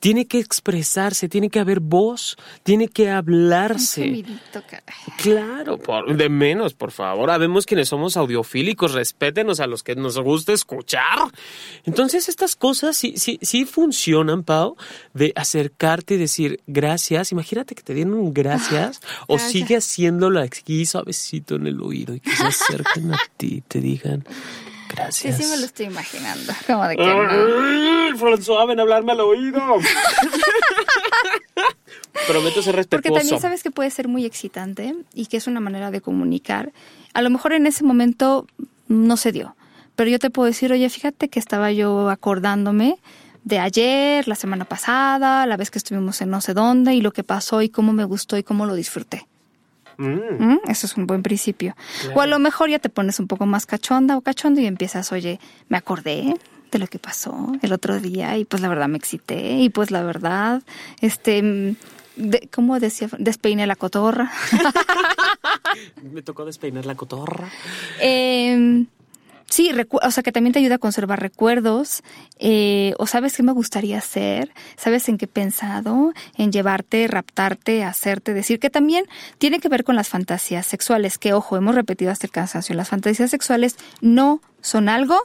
[0.00, 4.24] tiene que expresarse, tiene que haber voz, tiene que hablarse.
[5.18, 7.30] Claro, por, de menos, por favor.
[7.30, 11.30] Habemos quienes somos audiofílicos, respétenos a los que nos gusta escuchar.
[11.84, 14.76] Entonces estas cosas sí, sí, sí funcionan, Pau,
[15.12, 17.30] de acercarte y decir gracias.
[17.32, 22.20] Imagínate que te den un gracias, o sigue haciéndolo aquí suavecito en el oído y
[22.20, 24.24] que se acerquen a ti y te digan
[24.92, 25.36] gracias.
[25.36, 26.52] Sí, sí me lo estoy imaginando.
[26.66, 28.18] Como de que no.
[28.18, 29.60] François, ven a hablarme al oído.
[32.26, 33.02] Prometo ser respetuoso.
[33.02, 36.72] Porque también sabes que puede ser muy excitante y que es una manera de comunicar.
[37.14, 38.46] A lo mejor en ese momento
[38.88, 39.56] no se dio,
[39.96, 42.98] pero yo te puedo decir, oye, fíjate que estaba yo acordándome
[43.44, 47.12] de ayer, la semana pasada, la vez que estuvimos en no sé dónde y lo
[47.12, 49.26] que pasó y cómo me gustó y cómo lo disfruté.
[50.00, 50.60] Mm.
[50.68, 51.76] Eso es un buen principio.
[52.14, 55.12] O a lo mejor ya te pones un poco más cachonda o cachondo y empiezas,
[55.12, 56.34] oye, me acordé
[56.70, 59.90] de lo que pasó el otro día y pues la verdad me excité y pues
[59.90, 60.62] la verdad,
[61.00, 61.76] este,
[62.16, 63.08] de, ¿cómo decía?
[63.18, 64.30] Despeiné la cotorra.
[66.02, 67.50] me tocó despeinar la cotorra.
[68.00, 68.86] Eh,
[69.50, 72.04] Sí, o sea, que también te ayuda a conservar recuerdos,
[72.38, 77.82] eh, o sabes qué me gustaría hacer, sabes en qué he pensado, en llevarte, raptarte,
[77.82, 79.06] hacerte, decir que también
[79.38, 82.88] tiene que ver con las fantasías sexuales, que ojo, hemos repetido hasta el cansancio, las
[82.88, 85.18] fantasías sexuales no son algo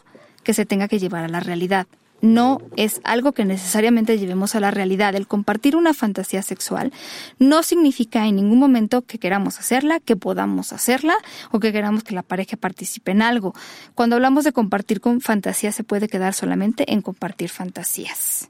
[0.44, 1.86] que se tenga que llevar a la realidad
[2.26, 5.16] no es algo que necesariamente llevemos a la realidad.
[5.16, 6.92] El compartir una fantasía sexual
[7.40, 11.16] no significa en ningún momento que queramos hacerla, que podamos hacerla
[11.52, 13.54] o que queramos que la pareja participe en algo.
[13.94, 18.50] Cuando hablamos de compartir con fantasía se puede quedar solamente en compartir fantasías.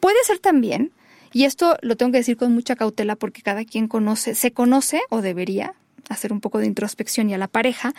[0.00, 0.90] Puede ser también,
[1.32, 5.00] y esto lo tengo que decir con mucha cautela porque cada quien conoce, se conoce
[5.08, 5.74] o debería
[6.08, 7.94] hacer un poco de introspección y a la pareja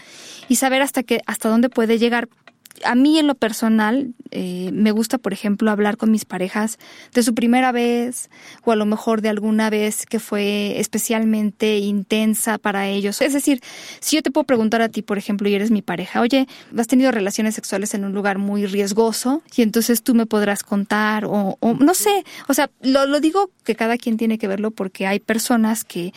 [0.47, 2.29] y saber hasta qué, hasta dónde puede llegar
[2.85, 6.79] a mí en lo personal eh, me gusta, por ejemplo, hablar con mis parejas
[7.13, 8.29] de su primera vez
[8.63, 13.21] o a lo mejor de alguna vez que fue especialmente intensa para ellos.
[13.21, 13.61] Es decir,
[13.99, 16.87] si yo te puedo preguntar a ti, por ejemplo, y eres mi pareja, oye, has
[16.87, 21.57] tenido relaciones sexuales en un lugar muy riesgoso y entonces tú me podrás contar o,
[21.79, 25.19] no sé, o sea, lo, lo digo que cada quien tiene que verlo porque hay
[25.19, 26.13] personas que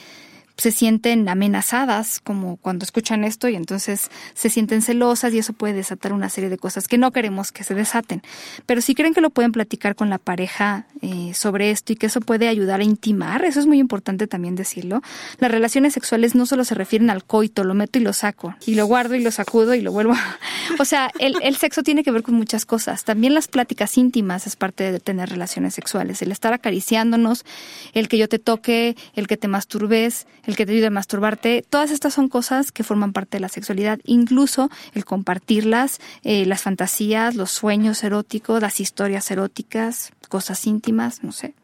[0.56, 5.74] se sienten amenazadas como cuando escuchan esto y entonces se sienten celosas y eso puede
[5.74, 8.22] desatar una serie de cosas que no queremos que se desaten.
[8.64, 12.06] Pero si creen que lo pueden platicar con la pareja eh, sobre esto y que
[12.06, 15.02] eso puede ayudar a intimar, eso es muy importante también decirlo.
[15.38, 18.74] Las relaciones sexuales no solo se refieren al coito, lo meto y lo saco y
[18.74, 20.14] lo guardo y lo sacudo y lo vuelvo.
[20.78, 23.04] o sea, el, el sexo tiene que ver con muchas cosas.
[23.04, 26.22] También las pláticas íntimas es parte de tener relaciones sexuales.
[26.22, 27.44] El estar acariciándonos,
[27.92, 31.64] el que yo te toque, el que te masturbes, el que te ayude a masturbarte,
[31.68, 36.62] todas estas son cosas que forman parte de la sexualidad, incluso el compartirlas, eh, las
[36.62, 41.54] fantasías, los sueños eróticos, las historias eróticas, cosas íntimas, no sé.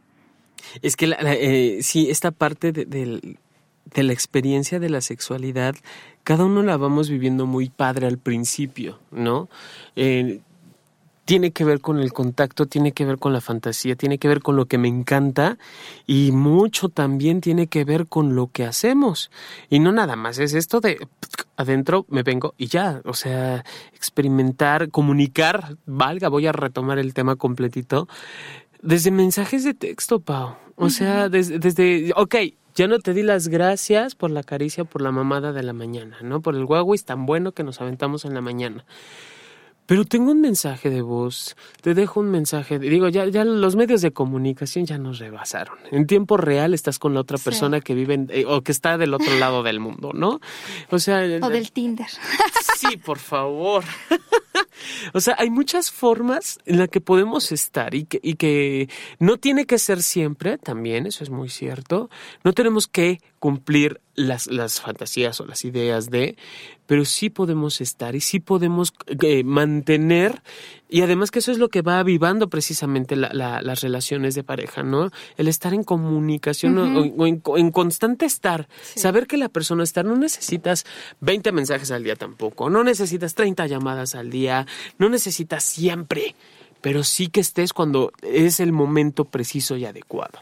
[0.83, 3.37] Es que eh, sí, esta parte de,
[3.95, 5.75] la experiencia de la sexualidad,
[6.25, 9.49] cada uno la vamos viviendo muy padre al principio, ¿no?
[9.97, 10.41] Eh,
[11.25, 14.41] tiene que ver con el contacto, tiene que ver con la fantasía, tiene que ver
[14.41, 15.59] con lo que me encanta
[16.07, 19.31] y mucho también tiene que ver con lo que hacemos.
[19.71, 20.99] Y no nada más, es esto de
[21.57, 27.37] adentro me vengo y ya, o sea, experimentar, comunicar, valga, voy a retomar el tema
[27.37, 28.09] completito,
[28.83, 30.57] desde mensajes de texto, Pau.
[30.75, 32.35] O sea, desde, desde, ok,
[32.75, 36.17] ya no te di las gracias por la caricia, por la mamada de la mañana,
[36.23, 36.41] ¿no?
[36.41, 38.85] Por el Huawei tan bueno que nos aventamos en la mañana.
[39.87, 44.01] Pero tengo un mensaje de voz, te dejo un mensaje, digo, ya, ya los medios
[44.01, 45.77] de comunicación ya nos rebasaron.
[45.91, 49.15] En tiempo real estás con la otra persona que vive eh, o que está del
[49.15, 50.41] otro lado del mundo, ¿no?
[50.91, 51.19] O sea...
[51.43, 52.07] O del Tinder.
[52.77, 53.85] Sí, por favor.
[55.15, 59.37] O sea, hay muchas formas en las que podemos estar y que, y que no
[59.37, 62.11] tiene que ser siempre, también, eso es muy cierto.
[62.45, 66.37] No tenemos que cumplir las, las fantasías o las ideas de,
[66.87, 70.43] pero sí podemos estar y sí podemos eh, mantener,
[70.91, 75.11] y además que eso es lo que va avivando precisamente las relaciones de pareja, ¿no?
[75.39, 80.85] El estar en comunicación o, en, constante estar, saber que la persona está, no necesitas
[81.21, 84.52] 20 mensajes al día tampoco, no necesitas 30 llamadas al día,
[84.99, 86.35] no necesitas siempre,
[86.81, 90.41] pero sí que estés cuando es el momento preciso y adecuado.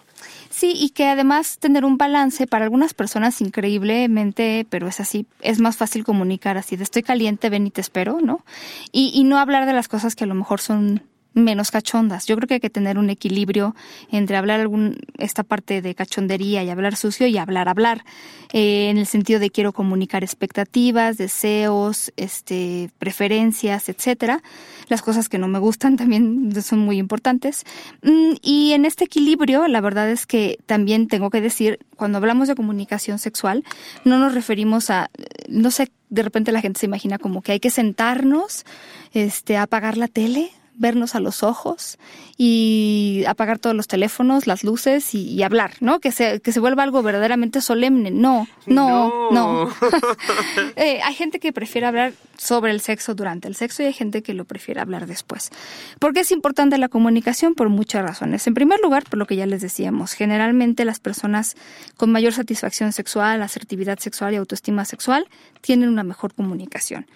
[0.51, 5.61] Sí, y que además tener un balance para algunas personas increíblemente, pero es así, es
[5.61, 8.45] más fácil comunicar así de estoy caliente, ven y te espero, ¿no?
[8.93, 11.03] Y, y no hablar de las cosas que a lo mejor son
[11.35, 12.27] menos cachondas.
[12.27, 13.75] Yo creo que hay que tener un equilibrio
[14.11, 18.05] entre hablar algún, esta parte de cachondería y hablar sucio y hablar, hablar,
[18.53, 24.43] eh, en el sentido de quiero comunicar expectativas, deseos, este, preferencias, etcétera.
[24.89, 27.65] Las cosas que no me gustan también son muy importantes.
[28.03, 32.49] Mm, y en este equilibrio, la verdad es que también tengo que decir, cuando hablamos
[32.49, 33.65] de comunicación sexual,
[34.05, 35.11] no nos referimos a,
[35.49, 38.65] no sé, de repente la gente se imagina como que hay que sentarnos,
[39.13, 41.99] este, apagar la tele, vernos a los ojos
[42.37, 46.01] y apagar todos los teléfonos, las luces y, hablar, ¿no?
[46.01, 48.11] Que se, que se vuelva algo verdaderamente solemne.
[48.11, 49.71] No, no, no.
[50.77, 54.23] Eh, hay gente que prefiere hablar sobre el sexo durante el sexo y hay gente
[54.23, 55.51] que lo prefiere hablar después.
[55.99, 57.55] ¿Por qué es importante la comunicación?
[57.55, 58.47] Por muchas razones.
[58.47, 61.57] En primer lugar, por lo que ya les decíamos, generalmente las personas
[61.99, 65.27] con mayor satisfacción sexual, asertividad sexual y autoestima sexual
[65.61, 67.07] tienen una mejor comunicación.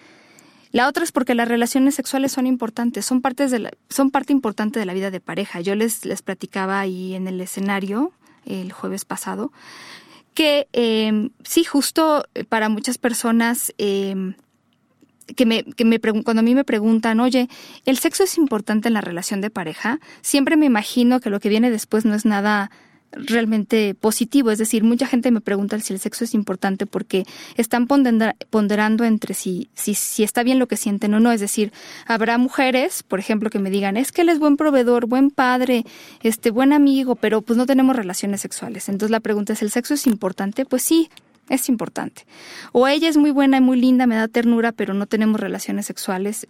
[0.75, 4.81] La otra es porque las relaciones sexuales son importantes, son, partes de son parte importante
[4.81, 5.61] de la vida de pareja.
[5.61, 8.11] Yo les, les platicaba ahí en el escenario
[8.45, 9.53] el jueves pasado
[10.35, 14.35] que eh, sí, justo para muchas personas eh,
[15.37, 17.49] que me, que me cuando a mí me preguntan, oye,
[17.87, 20.01] ¿el sexo es importante en la relación de pareja?
[20.23, 22.73] Siempre me imagino que lo que viene después no es nada
[23.17, 24.51] realmente positivo.
[24.51, 27.25] Es decir, mucha gente me pregunta si el sexo es importante porque
[27.57, 31.33] están ponderando entre si, si, si está bien lo que sienten o no.
[31.33, 31.73] Es decir,
[32.07, 35.85] habrá mujeres, por ejemplo, que me digan, es que él es buen proveedor, buen padre,
[36.23, 38.89] este, buen amigo, pero pues no tenemos relaciones sexuales.
[38.89, 40.65] Entonces la pregunta es, ¿el sexo es importante?
[40.65, 41.11] Pues sí,
[41.49, 42.27] es importante.
[42.73, 45.87] O ella es muy buena y muy linda, me da ternura, pero no tenemos relaciones
[45.87, 46.47] sexuales.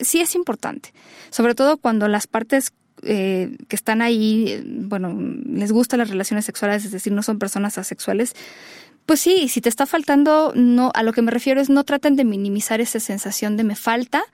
[0.00, 0.92] Sí es importante,
[1.30, 5.14] sobre todo cuando las partes eh, que están ahí, bueno,
[5.46, 8.34] les gustan las relaciones sexuales, es decir, no son personas asexuales,
[9.06, 12.16] pues sí, si te está faltando, no, a lo que me refiero es no traten
[12.16, 14.24] de minimizar esa sensación de me falta,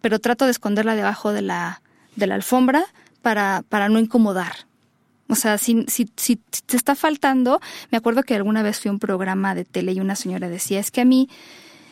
[0.00, 1.80] pero trato de esconderla debajo de la,
[2.16, 2.84] de la alfombra
[3.22, 4.66] para, para no incomodar.
[5.28, 8.92] O sea, si, si, si te está faltando, me acuerdo que alguna vez fui a
[8.92, 11.28] un programa de tele y una señora decía, es que a mí,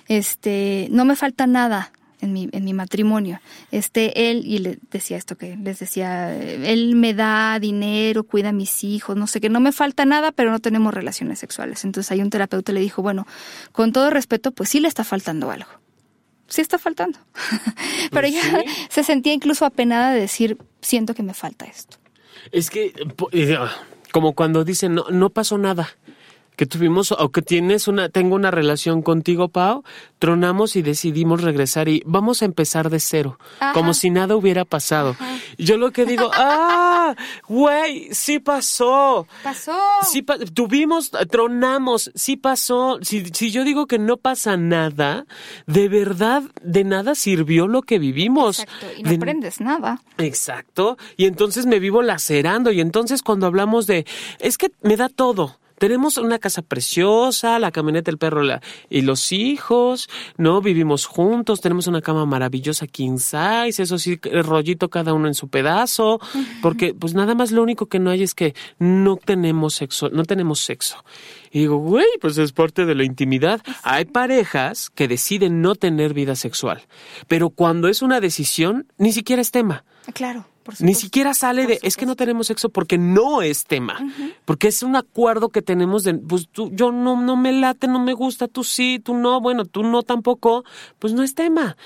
[0.08, 3.40] este, no me falta nada, en mi, en mi matrimonio.
[3.70, 8.52] Este, él, y le decía esto que les decía, él me da dinero, cuida a
[8.52, 11.84] mis hijos, no sé que no me falta nada, pero no tenemos relaciones sexuales.
[11.84, 13.26] Entonces ahí un terapeuta le dijo, bueno,
[13.72, 15.70] con todo respeto, pues sí le está faltando algo.
[16.48, 17.18] Sí está faltando.
[18.10, 18.40] pero ella
[18.88, 21.96] se sentía incluso apenada de decir, siento que me falta esto.
[22.52, 22.92] Es que,
[23.32, 23.58] eh,
[24.12, 25.88] como cuando dicen, no, no pasó nada
[26.56, 29.84] que tuvimos o que tienes una, tengo una relación contigo, Pau,
[30.18, 33.38] tronamos y decidimos regresar y vamos a empezar de cero,
[33.74, 35.16] como si nada hubiera pasado.
[35.58, 37.14] Yo lo que digo, ah,
[37.46, 39.26] güey, sí pasó.
[39.42, 39.76] Pasó.
[40.10, 42.98] Sí, tuvimos, tronamos, sí pasó.
[43.02, 45.26] Si, si yo digo que no pasa nada,
[45.66, 48.60] de verdad, de nada sirvió lo que vivimos.
[48.60, 50.00] Exacto, y no aprendes nada.
[50.16, 54.06] Exacto, y entonces me vivo lacerando y entonces cuando hablamos de,
[54.38, 58.36] es que me da todo tenemos una casa preciosa, la camioneta, el perro
[58.90, 60.60] y los hijos, ¿no?
[60.60, 65.34] Vivimos juntos, tenemos una cama maravillosa king size, eso sí, el rollito cada uno en
[65.34, 66.20] su pedazo,
[66.62, 70.24] porque pues nada más lo único que no hay es que no tenemos sexo, no
[70.24, 71.04] tenemos sexo.
[71.50, 73.62] Y digo, güey, pues es parte de la intimidad.
[73.82, 76.82] Hay parejas que deciden no tener vida sexual,
[77.28, 79.84] pero cuando es una decisión, ni siquiera es tema.
[80.14, 80.46] Claro.
[80.80, 83.98] Ni siquiera sale de, es que no tenemos sexo porque no es tema,
[84.44, 88.00] porque es un acuerdo que tenemos de, pues tú, yo no, no me late, no
[88.00, 90.64] me gusta, tú sí, tú no, bueno, tú no tampoco,
[90.98, 91.76] pues no es tema.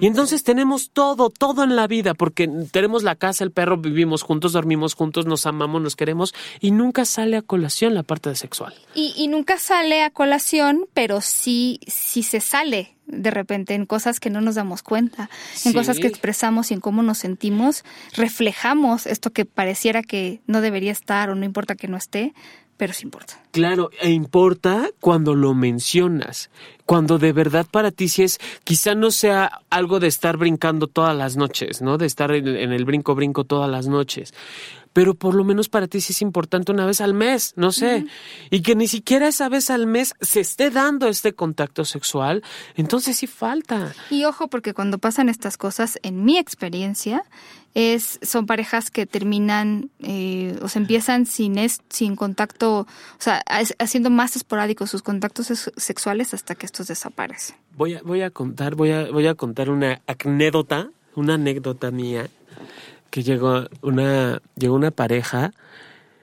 [0.00, 4.22] y entonces tenemos todo, todo en la vida, porque tenemos la casa, el perro, vivimos
[4.22, 8.36] juntos, dormimos juntos, nos amamos, nos queremos, y nunca sale a colación la parte de
[8.36, 8.74] sexual.
[8.94, 14.20] Y, y nunca sale a colación, pero sí, sí se sale de repente en cosas
[14.20, 15.30] que no nos damos cuenta,
[15.64, 20.60] en cosas que expresamos y en cómo nos sentimos, reflejamos esto que pareciera que no
[20.60, 22.34] debería estar o no importa que no esté,
[22.76, 23.34] pero sí importa.
[23.52, 26.48] Claro, e importa cuando lo mencionas,
[26.86, 31.14] cuando de verdad para ti si es, quizá no sea algo de estar brincando todas
[31.14, 31.98] las noches, ¿no?
[31.98, 34.32] De estar en, en el brinco brinco todas las noches
[34.92, 38.06] pero por lo menos para ti sí es importante una vez al mes, no sé,
[38.50, 42.42] y que ni siquiera esa vez al mes se esté dando este contacto sexual,
[42.76, 43.94] entonces sí falta.
[44.10, 47.24] Y ojo, porque cuando pasan estas cosas, en mi experiencia,
[47.74, 52.86] es son parejas que terminan eh, o se empiezan sin es, sin contacto, o
[53.18, 53.42] sea,
[53.78, 57.56] haciendo más esporádicos sus contactos sexuales hasta que estos desaparecen.
[57.76, 62.28] Voy a voy a contar, voy a voy a contar una anécdota, una anécdota mía
[63.10, 65.52] que llegó una, llegó una pareja,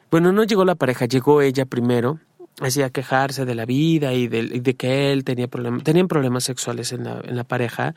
[0.10, 2.20] bueno, no llegó la pareja, llegó ella primero,
[2.62, 7.04] hacía quejarse de la vida y de, que él tenía problemas, tenían problemas sexuales en
[7.04, 7.94] la, en la pareja,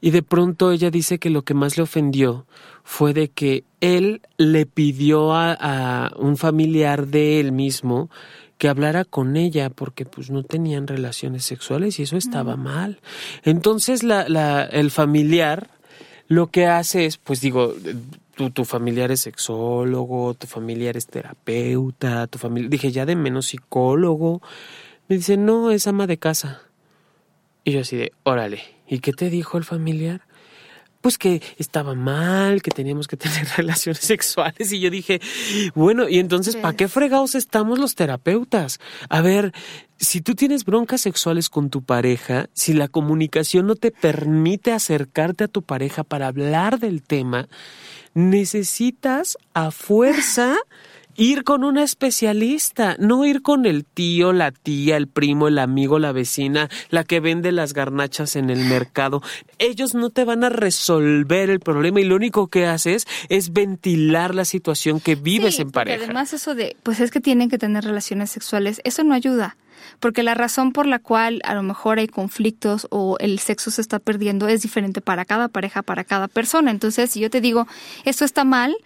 [0.00, 2.44] y de pronto ella dice que lo que más le ofendió
[2.82, 8.10] fue de que él le pidió a, a, un familiar de él mismo
[8.58, 13.00] que hablara con ella porque pues no tenían relaciones sexuales y eso estaba mal.
[13.42, 15.70] Entonces la, la, el familiar
[16.32, 17.74] lo que hace es, pues digo,
[18.34, 23.46] tu, tu familiar es sexólogo, tu familiar es terapeuta, tu familia, dije ya de menos
[23.46, 24.40] psicólogo.
[25.08, 26.62] Me dice, no, es ama de casa.
[27.64, 30.22] Y yo así de, órale, ¿y qué te dijo el familiar?
[31.02, 34.72] Pues que estaba mal, que teníamos que tener relaciones sexuales.
[34.72, 35.20] Y yo dije,
[35.74, 38.78] bueno, y entonces, ¿para qué fregados estamos los terapeutas?
[39.10, 39.52] A ver,
[39.98, 45.44] si tú tienes broncas sexuales con tu pareja, si la comunicación no te permite acercarte
[45.44, 47.48] a tu pareja para hablar del tema,
[48.14, 50.56] necesitas a fuerza
[51.16, 55.98] ir con una especialista, no ir con el tío, la tía, el primo, el amigo,
[55.98, 59.22] la vecina, la que vende las garnachas en el mercado.
[59.58, 64.34] Ellos no te van a resolver el problema y lo único que haces es ventilar
[64.34, 66.04] la situación que vives en pareja.
[66.04, 69.56] Además eso de, pues es que tienen que tener relaciones sexuales, eso no ayuda.
[69.98, 73.80] Porque la razón por la cual a lo mejor hay conflictos o el sexo se
[73.80, 76.70] está perdiendo es diferente para cada pareja, para cada persona.
[76.70, 77.66] Entonces, si yo te digo,
[78.04, 78.76] esto está mal,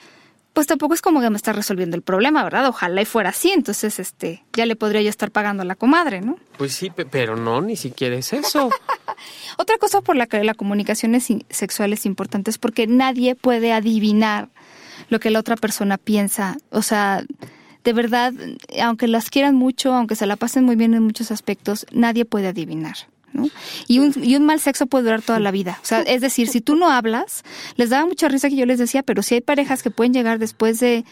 [0.57, 2.67] pues tampoco es como que me está resolviendo el problema, ¿verdad?
[2.67, 6.23] Ojalá y fuera así, entonces este, ya le podría yo estar pagando a la comadre,
[6.23, 6.39] ¿no?
[6.57, 8.71] Pues sí, pero no, ni siquiera es eso.
[9.59, 11.15] Otra cosa por la que la comunicación
[11.51, 14.49] sexual es importante es porque nadie puede adivinar
[15.11, 17.23] lo que la otra persona piensa, o sea,
[17.85, 18.33] de verdad,
[18.83, 22.47] aunque las quieran mucho, aunque se la pasen muy bien en muchos aspectos, nadie puede
[22.47, 22.97] adivinar.
[23.87, 25.81] Y un, y un mal sexo puede durar toda la vida.
[26.07, 27.43] Es decir, si tú no hablas,
[27.77, 30.39] les daba mucha risa que yo les decía, pero si hay parejas que pueden llegar
[30.39, 31.05] después de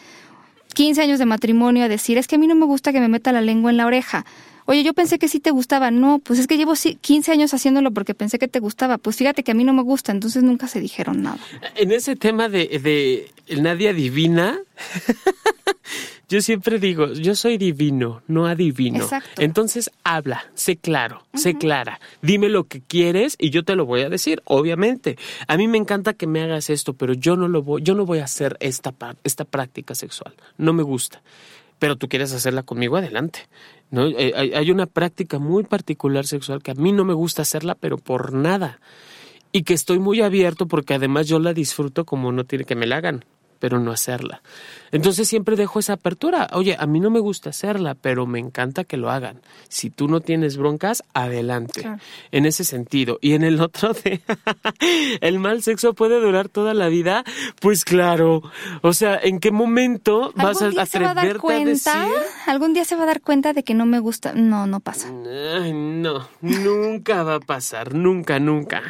[0.74, 3.08] 15 años de matrimonio a decir, es que a mí no me gusta que me
[3.08, 4.24] meta la lengua en la oreja.
[4.66, 5.90] Oye, yo pensé que sí te gustaba.
[5.90, 8.98] No, pues es que llevo 15 años haciéndolo porque pensé que te gustaba.
[8.98, 11.38] Pues fíjate que a mí no me gusta, entonces nunca se dijeron nada.
[11.76, 12.66] En ese tema de,
[13.46, 14.58] de nadie adivina,
[16.28, 19.04] yo siempre digo, yo soy divino, no adivino.
[19.04, 19.42] Exacto.
[19.42, 22.00] Entonces habla, sé claro, sé clara.
[22.22, 25.16] Dime lo que quieres y yo te lo voy a decir, obviamente.
[25.48, 28.06] A mí me encanta que me hagas esto, pero yo no lo voy, yo no
[28.06, 30.34] voy a hacer esta, esta práctica sexual.
[30.58, 31.22] No me gusta
[31.80, 33.40] pero tú quieres hacerla conmigo, adelante.
[33.90, 34.06] ¿no?
[34.06, 37.98] Eh, hay, una práctica muy particular sexual que a mí no me gusta hacerla, pero
[37.98, 38.80] por nada.
[39.52, 42.86] Y que estoy muy abierto porque además yo la disfruto como no tiene que me
[42.86, 43.26] la hagan
[43.64, 44.42] pero no hacerla.
[44.92, 46.48] Entonces siempre dejo esa apertura.
[46.52, 49.40] Oye, a mí no me gusta hacerla, pero me encanta que lo hagan.
[49.70, 51.88] Si tú no tienes broncas, adelante.
[52.30, 53.18] En ese sentido.
[53.22, 54.20] Y en el otro de
[55.22, 57.24] el mal sexo puede durar toda la vida,
[57.58, 58.42] pues claro.
[58.82, 61.92] O sea, ¿en qué momento vas a atreverte a, decir?
[62.46, 64.34] ¿Algún día se va a dar cuenta de que no me gusta?
[64.34, 65.10] No, no pasa.
[65.10, 68.82] no, nunca va a pasar, nunca, nunca.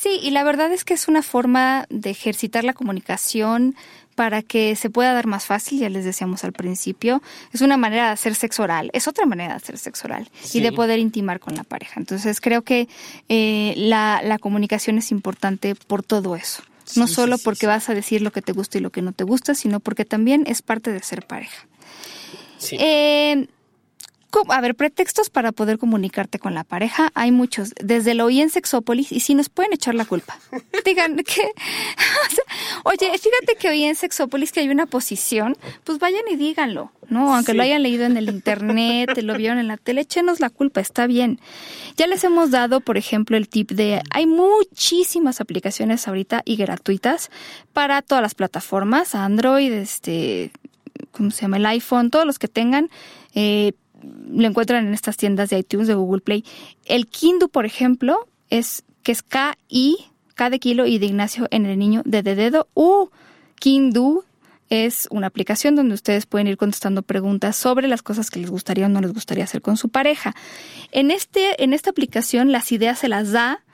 [0.00, 3.74] Sí, y la verdad es que es una forma de ejercitar la comunicación,
[4.20, 7.22] para que se pueda dar más fácil, ya les decíamos al principio,
[7.54, 10.60] es una manera de hacer sexo oral, es otra manera de hacer sexo oral y
[10.60, 11.94] de poder intimar con la pareja.
[11.98, 12.86] Entonces creo que
[13.30, 16.62] eh, la, la, comunicación es importante por todo eso.
[16.96, 19.24] no solo porque vas a decir lo que te gusta y lo que no te
[19.24, 21.66] gusta, sino porque también es parte de ser pareja.
[22.72, 23.46] Eh,
[24.48, 27.72] a ver, pretextos para poder comunicarte con la pareja, hay muchos.
[27.82, 30.38] Desde lo oí en Sexópolis y si nos pueden echar la culpa.
[30.84, 31.42] Digan que,
[32.84, 37.34] oye, fíjate que oí en Sexópolis que hay una posición, pues vayan y díganlo, ¿no?
[37.34, 40.80] Aunque lo hayan leído en el internet, lo vieron en la tele, échenos la culpa,
[40.80, 41.40] está bien.
[41.96, 47.30] Ya les hemos dado, por ejemplo, el tip de, hay muchísimas aplicaciones ahorita y gratuitas
[47.72, 50.52] para todas las plataformas, Android, este,
[51.12, 51.56] ¿cómo se llama?
[51.58, 52.90] El iPhone, todos los que tengan.
[53.34, 53.72] Eh,
[54.02, 56.44] lo encuentran en estas tiendas de iTunes, de Google Play.
[56.84, 59.96] El Kindu, por ejemplo, es que es K-I,
[60.34, 62.68] K de kilo y de Ignacio en el niño de, de dedo.
[62.74, 63.10] U
[63.56, 64.24] Kindu
[64.70, 68.86] es una aplicación donde ustedes pueden ir contestando preguntas sobre las cosas que les gustaría
[68.86, 70.34] o no les gustaría hacer con su pareja.
[70.92, 73.64] En, este, en esta aplicación las ideas se las da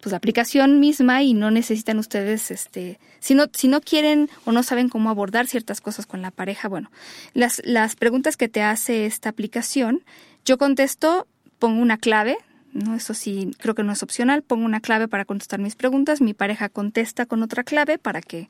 [0.00, 4.52] pues la aplicación misma y no necesitan ustedes, este, si no, si no quieren o
[4.52, 6.90] no saben cómo abordar ciertas cosas con la pareja, bueno,
[7.34, 10.04] las, las preguntas que te hace esta aplicación,
[10.44, 11.26] yo contesto,
[11.58, 12.38] pongo una clave,
[12.72, 12.94] ¿no?
[12.94, 16.34] Eso sí, creo que no es opcional, pongo una clave para contestar mis preguntas, mi
[16.34, 18.48] pareja contesta con otra clave para que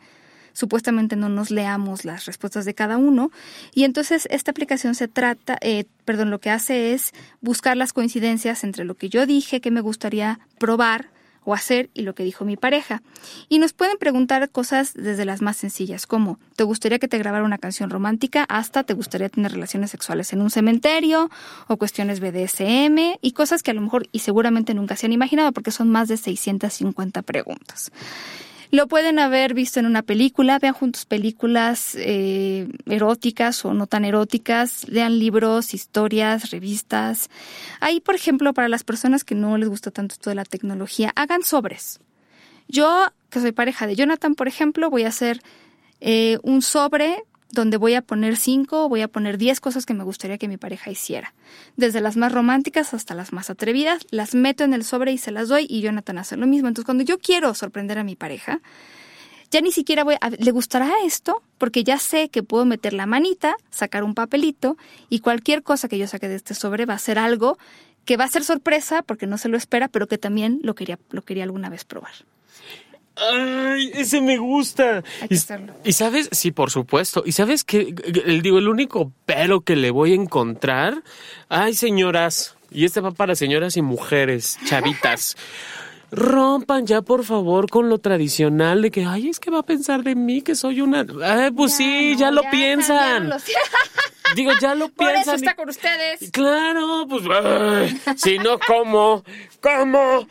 [0.52, 3.30] supuestamente no nos leamos las respuestas de cada uno.
[3.72, 8.64] Y entonces esta aplicación se trata, eh, perdón, lo que hace es buscar las coincidencias
[8.64, 11.10] entre lo que yo dije que me gustaría probar
[11.48, 13.00] o hacer y lo que dijo mi pareja.
[13.48, 17.42] Y nos pueden preguntar cosas desde las más sencillas, como ¿te gustaría que te grabara
[17.42, 18.44] una canción romántica?
[18.50, 21.30] hasta ¿te gustaría tener relaciones sexuales en un cementerio?
[21.68, 25.52] o cuestiones BDSM y cosas que a lo mejor y seguramente nunca se han imaginado
[25.52, 27.90] porque son más de 650 preguntas.
[28.70, 34.04] Lo pueden haber visto en una película, vean juntos películas eh, eróticas o no tan
[34.04, 37.30] eróticas, lean libros, historias, revistas.
[37.80, 41.12] Ahí, por ejemplo, para las personas que no les gusta tanto esto de la tecnología,
[41.16, 42.00] hagan sobres.
[42.68, 45.40] Yo, que soy pareja de Jonathan, por ejemplo, voy a hacer
[46.00, 50.04] eh, un sobre donde voy a poner cinco, voy a poner diez cosas que me
[50.04, 51.34] gustaría que mi pareja hiciera.
[51.76, 55.30] Desde las más románticas hasta las más atrevidas, las meto en el sobre y se
[55.30, 56.68] las doy y Jonathan hace lo mismo.
[56.68, 58.60] Entonces, cuando yo quiero sorprender a mi pareja,
[59.50, 61.42] ya ni siquiera voy a, ¿le gustará esto?
[61.56, 64.76] Porque ya sé que puedo meter la manita, sacar un papelito
[65.08, 67.56] y cualquier cosa que yo saque de este sobre va a ser algo
[68.04, 70.98] que va a ser sorpresa porque no se lo espera, pero que también lo quería,
[71.10, 72.12] lo quería alguna vez probar.
[73.18, 75.02] Ay, ese me gusta.
[75.84, 77.22] y, sabes, sí, por supuesto.
[77.26, 77.94] Y sabes que,
[78.42, 81.02] digo, el único pero que le voy a encontrar,
[81.48, 85.36] ay, señoras, y este va para señoras y mujeres, chavitas.
[86.10, 90.02] Rompan ya, por favor, con lo tradicional de que, ay, es que va a pensar
[90.02, 91.04] de mí que soy una.
[91.22, 93.30] Ay, pues sí, ya lo piensan.
[94.34, 95.14] Digo, ya lo piensan.
[95.14, 96.30] Por eso está con ustedes.
[96.30, 97.24] Claro, pues,
[98.16, 99.22] si no, ¿cómo?
[99.60, 100.26] ¿Cómo?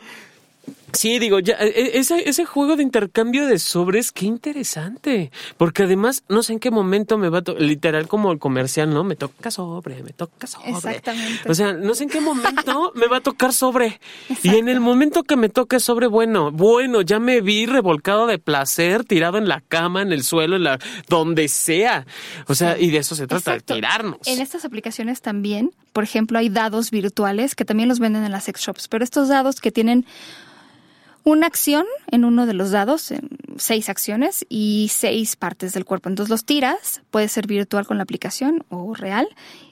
[0.92, 5.30] Sí, digo, ya, e, e, ese, ese juego de intercambio de sobres, qué interesante.
[5.56, 8.92] Porque además, no sé en qué momento me va a tocar, literal como el comercial,
[8.92, 9.04] ¿no?
[9.04, 10.70] Me toca sobre, me toca sobre.
[10.70, 11.50] Exactamente.
[11.50, 14.00] O sea, no sé en qué momento me va a tocar sobre.
[14.42, 18.38] Y en el momento que me toque sobre, bueno, bueno, ya me vi revolcado de
[18.38, 20.78] placer, tirado en la cama, en el suelo, en la,
[21.08, 22.06] donde sea.
[22.46, 24.26] O sea, y de eso se trata, de tirarnos.
[24.26, 28.44] En estas aplicaciones también, por ejemplo, hay dados virtuales que también los venden en las
[28.44, 30.06] sex shops, pero estos dados que tienen
[31.28, 33.12] una acción en uno de los dados,
[33.56, 36.08] seis acciones y seis partes del cuerpo.
[36.08, 39.28] Entonces los tiras, puede ser virtual con la aplicación o real,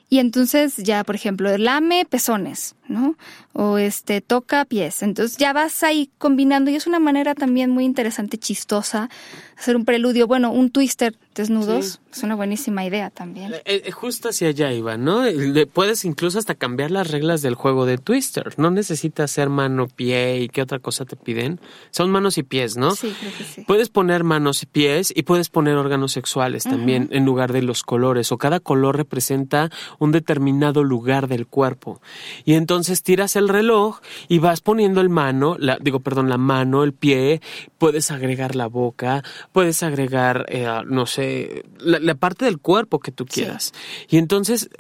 [0.09, 3.17] y entonces ya, por ejemplo, lame pezones, ¿no?
[3.53, 5.03] O este toca pies.
[5.03, 9.11] Entonces ya vas ahí combinando y es una manera también muy interesante, chistosa,
[9.57, 13.53] hacer un preludio, bueno, un twister desnudos, es una buenísima idea también.
[13.55, 15.25] Eh, eh, justo hacia allá iba, ¿no?
[15.25, 18.55] Le puedes incluso hasta cambiar las reglas del juego de twister.
[18.59, 21.61] No necesitas ser mano, pie y qué otra cosa te piden.
[21.91, 22.95] Son manos y pies, ¿no?
[22.95, 23.65] Sí, creo que sí.
[23.67, 27.83] Puedes poner manos y pies y puedes poner órganos sexuales también en lugar de los
[27.83, 32.01] colores o cada color representa un determinado lugar del cuerpo.
[32.45, 36.85] Y entonces tiras el reloj y vas poniendo el mano, la, digo, perdón, la mano,
[36.85, 37.41] el pie,
[37.79, 39.23] puedes agregar la boca,
[39.53, 43.73] puedes agregar, eh, no sé, la, parte del cuerpo que tú quieras.
[44.09, 44.71] Y entonces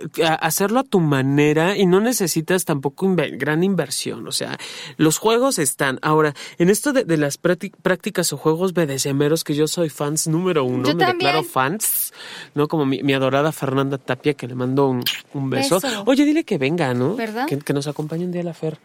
[0.40, 4.26] hacerlo a tu manera y no necesitas tampoco gran inversión.
[4.26, 4.58] O sea,
[4.96, 5.98] los juegos están.
[6.02, 10.94] Ahora, en esto de, las prácticas o juegos BDSMeros, que yo soy fans número uno,
[10.94, 12.12] me declaro fans,
[12.54, 12.68] ¿no?
[12.68, 15.04] Como mi, adorada Fernanda Tapia, que le mando un,
[15.34, 15.80] beso.
[16.06, 17.16] Oye, dile que venga, ¿no?
[17.16, 17.46] ¿Verdad?
[17.46, 18.78] Que, nos acompañe un día a la Fer.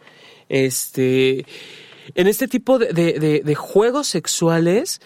[0.48, 1.44] Este.
[2.14, 5.00] En este tipo de juegos sexuales,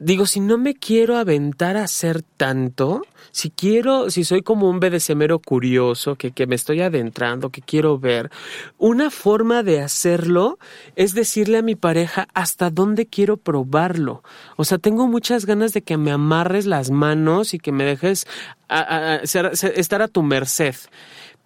[0.00, 4.80] digo, si no me quiero aventar a hacer tanto, si quiero, si soy como un
[4.80, 8.30] BDSMero curioso, que, que me estoy adentrando, que quiero ver,
[8.78, 10.58] una forma de hacerlo
[10.96, 14.22] es decirle a mi pareja hasta dónde quiero probarlo.
[14.56, 18.26] O sea, tengo muchas ganas de que me amarres las manos y que me dejes
[18.68, 20.74] estar a tu merced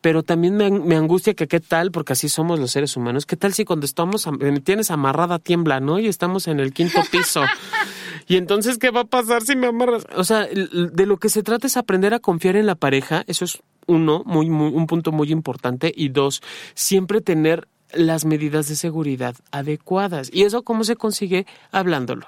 [0.04, 3.54] pero también me, angustia que qué tal, porque así somos los seres humanos, qué tal
[3.54, 5.98] si cuando estamos, me tienes amarrada tiembla, ¿no?
[5.98, 7.42] Y estamos en el quinto piso.
[8.28, 10.06] y entonces, ¿qué va a pasar si me amarras?
[10.14, 13.46] O sea, de lo que se trata es aprender a confiar en la pareja, eso
[13.46, 16.42] es uno, muy, muy, un punto muy importante, y dos,
[16.74, 20.28] siempre tener las medidas de seguridad adecuadas.
[20.30, 21.46] ¿Y eso cómo se consigue?
[21.72, 22.26] Hablándolo.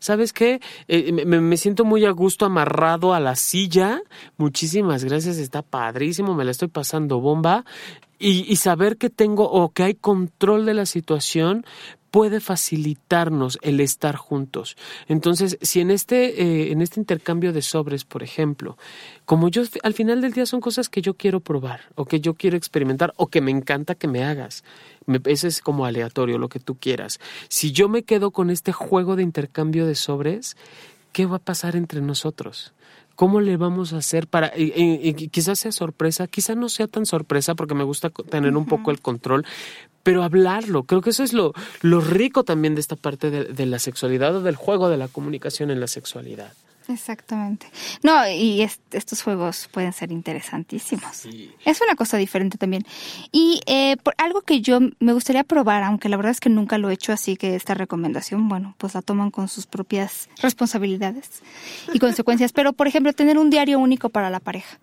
[0.00, 0.60] ¿Sabes qué?
[0.88, 4.02] Eh, me, siento muy a gusto amarrado a la silla.
[4.36, 7.64] Muchísimas gracias, está padrísimo, me la estoy pasando bomba.
[8.18, 11.66] Y, y saber que tengo o que hay control de la situación
[12.14, 14.76] puede facilitarnos el estar juntos.
[15.08, 18.78] Entonces, si en este, eh, en este intercambio de sobres, por ejemplo,
[19.24, 22.34] como yo al final del día son cosas que yo quiero probar o que yo
[22.34, 24.62] quiero experimentar o que me encanta que me hagas.
[25.06, 27.18] Me, ese es como aleatorio, lo que tú quieras.
[27.48, 30.56] Si yo me quedo con este juego de intercambio de sobres,
[31.10, 32.74] ¿qué va a pasar entre nosotros?
[33.14, 37.54] ¿Cómo le vamos a hacer para, y, quizás sea sorpresa, quizás no sea tan sorpresa
[37.54, 39.44] porque me gusta tener un poco el control,
[40.02, 40.84] pero hablarlo.
[40.84, 44.42] Creo que eso es lo, lo rico también de esta parte de, la sexualidad o
[44.42, 46.52] del juego de la comunicación en la sexualidad.
[46.88, 47.66] Exactamente.
[48.02, 51.26] No, y estos juegos pueden ser interesantísimos.
[51.64, 52.84] Es una cosa diferente también.
[53.32, 56.78] Y eh, por algo que yo me gustaría probar, aunque la verdad es que nunca
[56.78, 61.42] lo he hecho, así que esta recomendación, bueno, pues la toman con sus propias responsabilidades
[61.92, 62.52] y consecuencias.
[62.52, 64.78] Pero, por ejemplo, tener un diario único para la pareja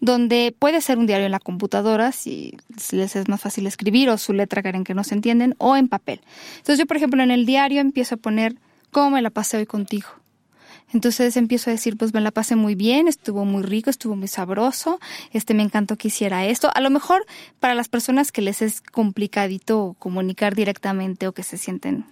[0.00, 2.56] donde puede ser un diario en la computadora, si
[2.90, 5.88] les es más fácil escribir, o su letra que que no se entienden, o en
[5.88, 6.20] papel.
[6.56, 8.54] Entonces yo, por ejemplo, en el diario empiezo a poner
[8.90, 10.08] cómo me la pasé hoy contigo.
[10.92, 14.28] Entonces empiezo a decir, pues me la pasé muy bien, estuvo muy rico, estuvo muy
[14.28, 15.00] sabroso,
[15.32, 16.70] este me encantó que hiciera esto.
[16.74, 17.26] A lo mejor
[17.60, 22.04] para las personas que les es complicadito comunicar directamente o que se sienten.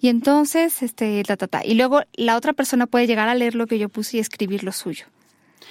[0.00, 1.64] Y entonces, este, ta, ta, ta.
[1.64, 4.64] Y luego la otra persona puede llegar a leer lo que yo puse y escribir
[4.64, 5.06] lo suyo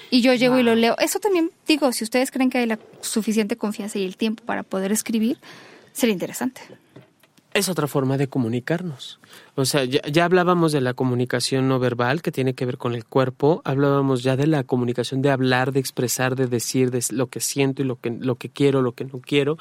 [0.10, 0.96] y yo llego y lo leo.
[1.00, 4.64] Eso también digo, si ustedes creen que hay la suficiente confianza y el tiempo para
[4.64, 5.38] poder escribir,
[5.94, 6.62] sería interesante.
[7.60, 9.20] Es otra forma de comunicarnos.
[9.56, 13.04] O sea, ya, hablábamos de la comunicación no verbal que tiene que ver con el
[13.04, 17.42] cuerpo, hablábamos ya de la comunicación de hablar, de expresar, de decir de lo que
[17.42, 19.58] siento y lo que, lo que quiero, lo que no quiero.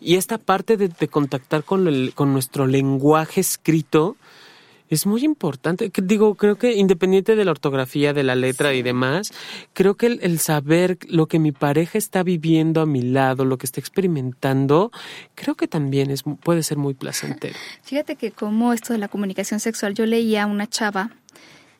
[0.00, 4.16] Y esta parte de, contactar con, el, con nuestro lenguaje escrito,
[4.88, 5.90] es muy importante.
[6.02, 9.32] Digo, creo que independiente de la ortografía, de la letra y demás,
[9.72, 13.66] creo que el, saber lo que mi pareja está viviendo a mi lado, lo que
[13.66, 14.92] está experimentando,
[15.34, 17.56] creo que también es, puede ser muy placentero.
[17.82, 21.10] Fíjate que como esto de la comunicación sexual, yo leía a una chava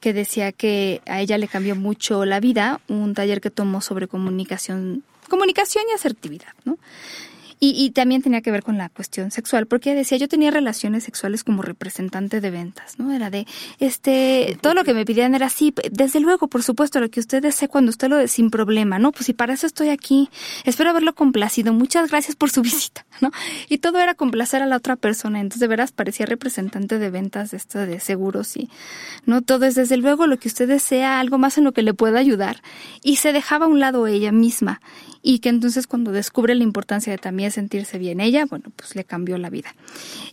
[0.01, 4.09] que decía que a ella le cambió mucho la vida un taller que tomó sobre
[4.09, 6.79] comunicación, comunicación y asertividad, ¿no?
[7.59, 11.05] Y, y, también tenía que ver con la cuestión sexual, porque decía, yo tenía relaciones
[11.05, 13.13] sexuales como representante de ventas, ¿no?
[13.13, 13.47] Era de,
[13.79, 17.43] este, todo lo que me pidían era así, desde luego, por supuesto, lo que usted
[17.43, 19.11] desee cuando usted lo de sin problema, ¿no?
[19.11, 20.29] Pues si para eso estoy aquí,
[20.65, 23.31] espero haberlo complacido, muchas gracias por su visita, ¿no?
[23.71, 27.53] Y todo era complacer a la otra persona, entonces de veras parecía representante de ventas
[27.53, 28.69] de esto de seguros y,
[29.25, 29.41] ¿no?
[29.41, 32.19] Todo es desde luego lo que usted desea, algo más en lo que le pueda
[32.19, 32.63] ayudar.
[33.03, 34.81] Y se dejaba a un lado ella misma
[35.23, 39.05] y que entonces cuando descubre la importancia de también sentirse bien ella, bueno, pues le
[39.05, 39.75] cambió la vida.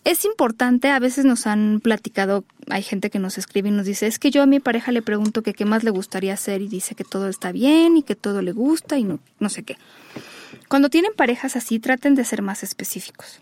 [0.04, 4.08] Es importante, a veces nos han platicado, hay gente que nos escribe y nos dice,
[4.08, 6.96] es que yo a mi pareja le pregunto qué más le gustaría hacer y dice
[6.96, 9.78] que todo está bien y que todo le gusta y no, no sé qué.
[10.68, 13.40] Cuando tienen parejas así, traten de ser más específicos.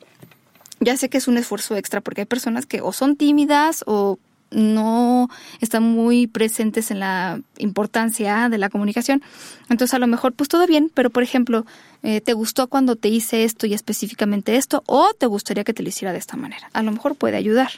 [0.80, 4.18] Ya sé que es un esfuerzo extra porque hay personas que o son tímidas o
[4.52, 5.30] no
[5.60, 9.24] están muy presentes en la importancia de la comunicación.
[9.70, 11.66] Entonces, a lo mejor, pues todo bien, pero por ejemplo,
[12.04, 14.84] eh, ¿te gustó cuando te hice esto y específicamente esto?
[14.86, 16.70] ¿O te gustaría que te lo hiciera de esta manera?
[16.74, 17.72] A lo mejor puede ayudar.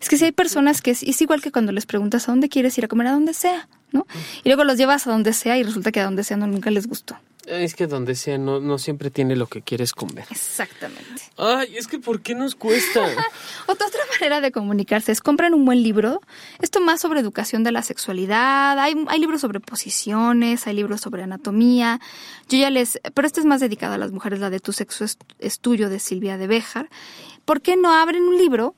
[0.00, 2.76] Es que si hay personas que es, igual que cuando les preguntas a dónde quieres
[2.78, 4.06] ir a comer, a donde sea, ¿no?
[4.42, 6.70] Y luego los llevas a donde sea y resulta que a donde sea no, nunca
[6.70, 7.16] les gustó.
[7.46, 10.26] Es que donde sea, no, no siempre tiene lo que quieres comer.
[10.30, 11.22] Exactamente.
[11.36, 13.00] Ay, es que ¿por qué nos cuesta?
[13.66, 16.20] otra, otra manera de comunicarse es compren un buen libro.
[16.60, 18.78] Esto más sobre educación de la sexualidad.
[18.80, 22.00] Hay, hay libros sobre posiciones, hay libros sobre anatomía.
[22.48, 22.98] Yo ya les...
[23.14, 26.00] Pero este es más dedicado a las mujeres, la de Tu sexo es, tuyo, de
[26.00, 26.90] Silvia de Béjar.
[27.44, 28.74] ¿Por qué no abren un libro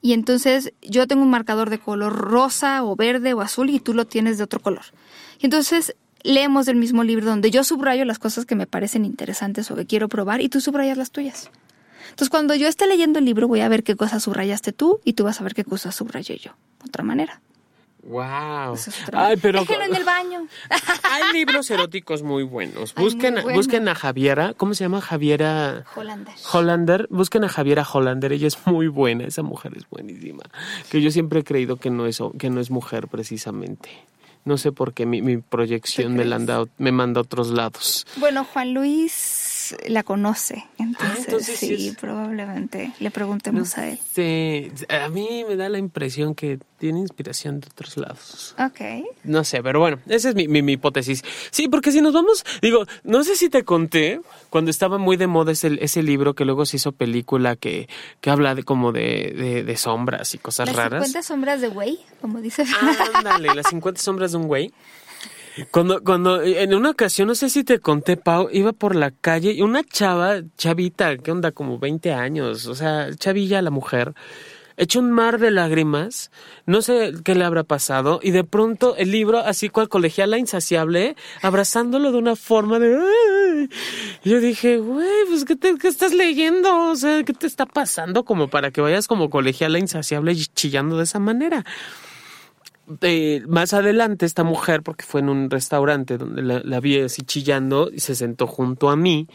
[0.00, 3.94] y entonces yo tengo un marcador de color rosa o verde o azul y tú
[3.94, 4.84] lo tienes de otro color.
[5.38, 5.94] Y entonces
[6.24, 9.86] leemos el mismo libro donde yo subrayo las cosas que me parecen interesantes o que
[9.86, 11.50] quiero probar y tú subrayas las tuyas.
[12.10, 15.14] Entonces, cuando yo esté leyendo el libro, voy a ver qué cosas subrayaste tú y
[15.14, 16.52] tú vas a ver qué cosas subrayé yo.
[16.84, 17.40] Otra manera.
[18.02, 18.76] Wow.
[19.12, 20.48] Ay, pero Déjelo en el baño.
[21.04, 22.94] Hay libros eróticos muy buenos.
[22.94, 25.00] Busquen, busquen a Javiera, ¿cómo se llama?
[25.00, 26.34] Javiera Hollander.
[26.52, 27.06] Hollander.
[27.10, 30.42] Busquen a Javiera Hollander, ella es muy buena, esa mujer es buenísima.
[30.90, 33.90] Que yo siempre he creído que no es que no es mujer precisamente.
[34.44, 38.06] No sé por qué mi, mi proyección me, la me manda a otros lados.
[38.16, 39.41] Bueno, Juan Luis
[39.86, 43.98] la conoce, ah, entonces, sí, probablemente le preguntemos a él.
[44.12, 48.56] Sí, a mí me da la impresión que tiene inspiración de otros lados.
[48.58, 49.06] Ok.
[49.22, 51.22] No sé, pero bueno, esa es mi, mi, hipótesis.
[51.50, 55.28] Sí, porque si nos vamos, digo, no sé si te conté, cuando estaba muy de
[55.28, 57.88] moda ese, ese libro que luego se hizo película que,
[58.20, 61.00] que habla de como de, de, sombras y cosas raras.
[61.00, 62.64] Las 50 sombras de güey, como dice.
[63.14, 64.72] Ándale, las 50 sombras de un güey.
[65.70, 69.52] Cuando, cuando, en una ocasión, no sé si te conté, Pau, iba por la calle
[69.52, 71.52] y una chava, chavita, ¿qué onda?
[71.52, 74.14] Como 20 años, o sea, chavilla la mujer,
[74.76, 76.30] hecho un mar de lágrimas,
[76.64, 81.16] no sé qué le habrá pasado, y de pronto el libro, así cual colegiala insaciable,
[81.42, 83.68] abrazándolo de una forma de...
[84.24, 86.90] yo dije, güey, pues ¿qué, ¿qué, estás leyendo?
[86.90, 88.24] O sea, ¿qué te está pasando?
[88.24, 91.64] Como para que vayas como colegiala insaciable chillando de esa manera.
[93.00, 97.22] Eh, más adelante esta mujer, porque fue en un restaurante donde la, la vi así
[97.22, 99.28] chillando y se sentó junto a mí,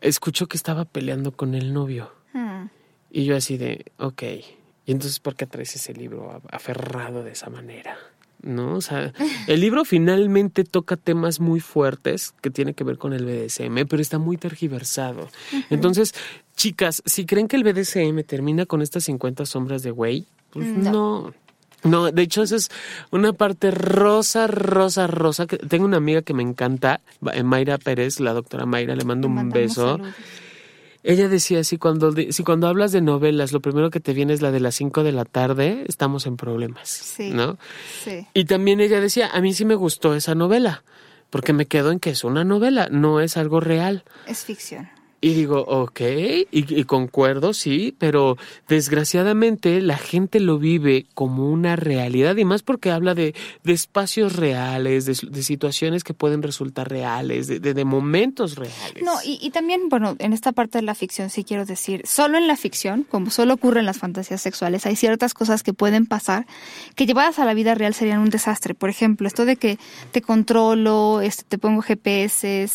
[0.00, 2.12] escuchó que estaba peleando con el novio.
[2.32, 2.66] Hmm.
[3.10, 7.50] Y yo así de, ok, ¿y entonces por qué traes ese libro aferrado de esa
[7.50, 7.96] manera?
[8.40, 8.74] ¿No?
[8.74, 9.12] O sea,
[9.48, 14.00] el libro finalmente toca temas muy fuertes que tienen que ver con el BDSM, pero
[14.00, 15.28] está muy tergiversado.
[15.70, 16.14] Entonces,
[16.54, 20.92] chicas, si creen que el BDSM termina con estas 50 sombras de güey, pues no.
[20.92, 21.34] no.
[21.82, 22.70] De hecho, esa es
[23.10, 25.46] una parte rosa, rosa, rosa.
[25.46, 30.00] Tengo una amiga que me encanta, Mayra Pérez, la doctora Mayra, le mando un beso.
[31.04, 34.42] Ella decía, si cuando, si cuando hablas de novelas, lo primero que te viene es
[34.42, 37.56] la de las 5 de la tarde, estamos en problemas, sí, ¿no?
[38.04, 38.26] Sí.
[38.34, 40.82] Y también ella decía, a mí sí me gustó esa novela,
[41.30, 44.04] porque me quedo en que es una novela, no es algo real.
[44.26, 44.90] Es ficción.
[45.20, 46.00] Y digo, ok,
[46.52, 48.36] y, concuerdo, sí, pero
[48.68, 54.36] desgraciadamente la gente lo vive como una realidad y más porque habla de, de espacios
[54.36, 59.02] reales, de, situaciones que pueden resultar reales, de, de momentos reales.
[59.02, 62.38] No, y, y, también, bueno, en esta parte de la ficción sí quiero decir, solo
[62.38, 66.06] en la ficción, como solo ocurre en las fantasías sexuales, hay ciertas cosas que pueden
[66.06, 66.46] pasar
[66.94, 68.74] que llevadas a la vida real serían un desastre.
[68.74, 69.78] Por ejemplo, esto de que
[70.12, 72.68] te controlo, este, te pongo GPS,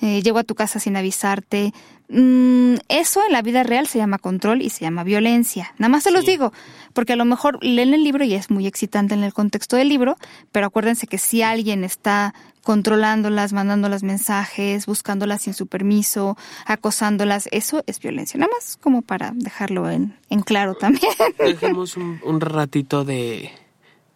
[0.00, 1.72] eh, llego a tu casa sin avisarte.
[2.10, 5.74] Mm, eso en la vida real se llama control y se llama violencia.
[5.78, 6.52] Nada más se los digo,
[6.94, 9.88] porque a lo mejor leen el libro y es muy excitante en el contexto del
[9.88, 10.16] libro,
[10.50, 16.36] pero acuérdense que si alguien está controlándolas, mandándolas mensajes, buscándolas sin su permiso,
[16.66, 18.38] acosándolas, eso es violencia.
[18.38, 21.12] Nada más como para dejarlo en, en claro también.
[21.38, 23.50] Dejemos un ratito de,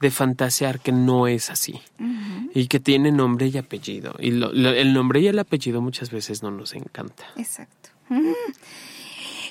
[0.02, 1.80] de fantasear que no es así
[2.52, 4.14] y que tiene nombre y apellido.
[4.18, 7.24] Y el nombre y el apellido muchas veces no nos encanta.
[7.36, 7.90] Exacto.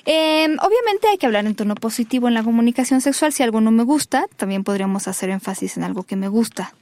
[0.04, 3.32] Em, obviamente hay que hablar en tono positivo en la comunicación sexual.
[3.32, 6.74] Si algo no me gusta, también podríamos hacer énfasis en algo que me gusta.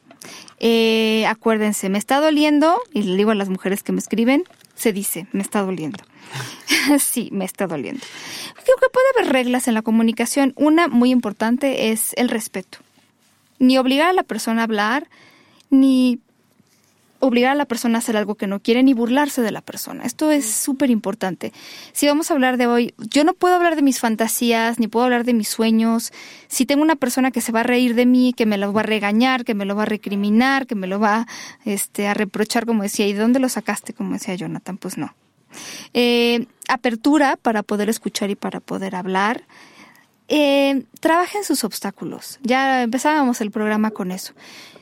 [0.58, 4.44] Eh, acuérdense, me está doliendo, y le digo a las mujeres que me escriben,
[4.74, 6.02] se dice, me está doliendo.
[6.98, 8.04] sí, me está doliendo.
[8.64, 10.54] Creo que puede haber reglas en la comunicación.
[10.56, 12.78] Una muy importante es el respeto
[13.60, 15.08] ni obligar a la persona a hablar,
[15.70, 16.18] ni
[17.20, 20.04] obligar a la persona a hacer algo que no quiere, ni burlarse de la persona.
[20.04, 21.52] Esto es súper importante.
[21.92, 25.04] Si vamos a hablar de hoy, yo no puedo hablar de mis fantasías, ni puedo
[25.04, 26.12] hablar de mis sueños.
[26.48, 28.80] Si tengo una persona que se va a reír de mí, que me lo va
[28.80, 31.26] a regañar, que me lo va a recriminar, que me lo va
[31.64, 33.92] este, a reprochar, como decía, ¿y de dónde lo sacaste?
[33.92, 35.14] Como decía Jonathan, pues no.
[35.92, 39.44] Eh, apertura para poder escuchar y para poder hablar.
[40.32, 42.38] Eh, trabajen sus obstáculos.
[42.42, 44.32] Ya empezábamos el programa con eso.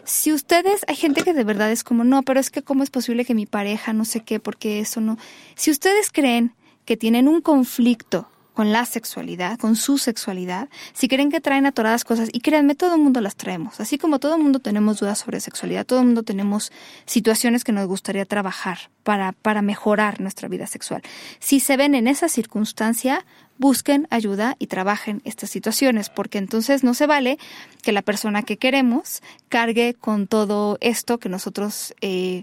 [0.04, 2.90] Si ustedes, hay gente que de verdad es como, no, pero es que cómo es
[2.90, 5.16] posible que mi pareja no sé qué, porque eso no.
[5.54, 8.28] Si ustedes creen que tienen un conflicto
[8.58, 12.96] con la sexualidad, con su sexualidad, si creen que traen atoradas cosas, y créanme, todo
[12.96, 16.06] el mundo las traemos, así como todo el mundo tenemos dudas sobre sexualidad, todo el
[16.06, 16.72] mundo tenemos
[17.06, 21.02] situaciones que nos gustaría trabajar para, para mejorar nuestra vida sexual.
[21.38, 23.24] Si se ven en esa circunstancia,
[23.58, 27.38] busquen ayuda y trabajen estas situaciones, porque entonces no se vale
[27.84, 32.42] que la persona que queremos cargue con todo esto que nosotros, eh,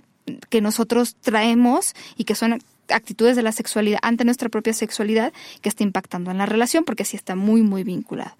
[0.49, 5.69] que nosotros traemos y que son actitudes de la sexualidad ante nuestra propia sexualidad que
[5.69, 8.35] está impactando en la relación, porque sí está muy, muy vinculado.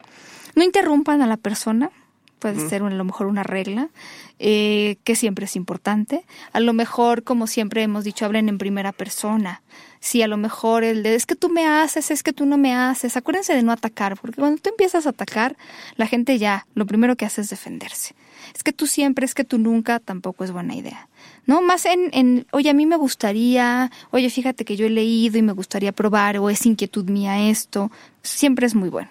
[0.55, 1.91] No interrumpan a la persona,
[2.39, 3.89] puede ser a lo mejor una regla,
[4.37, 6.25] eh, que siempre es importante.
[6.53, 9.61] A lo mejor, como siempre hemos dicho, hablen en primera persona.
[9.99, 12.57] Si a lo mejor el de es que tú me haces, es que tú no
[12.57, 13.17] me haces.
[13.17, 15.57] Acuérdense de no atacar, porque cuando tú empiezas a atacar,
[15.95, 18.13] la gente ya lo primero que hace es defenderse.
[18.53, 21.09] Es que tú siempre, es que tú nunca, tampoco es buena idea.
[21.45, 21.61] ¿No?
[21.61, 25.41] Más en, en, oye, a mí me gustaría, oye, fíjate que yo he leído y
[25.41, 27.91] me gustaría probar, o es inquietud mía esto.
[28.21, 29.09] Siempre es muy bueno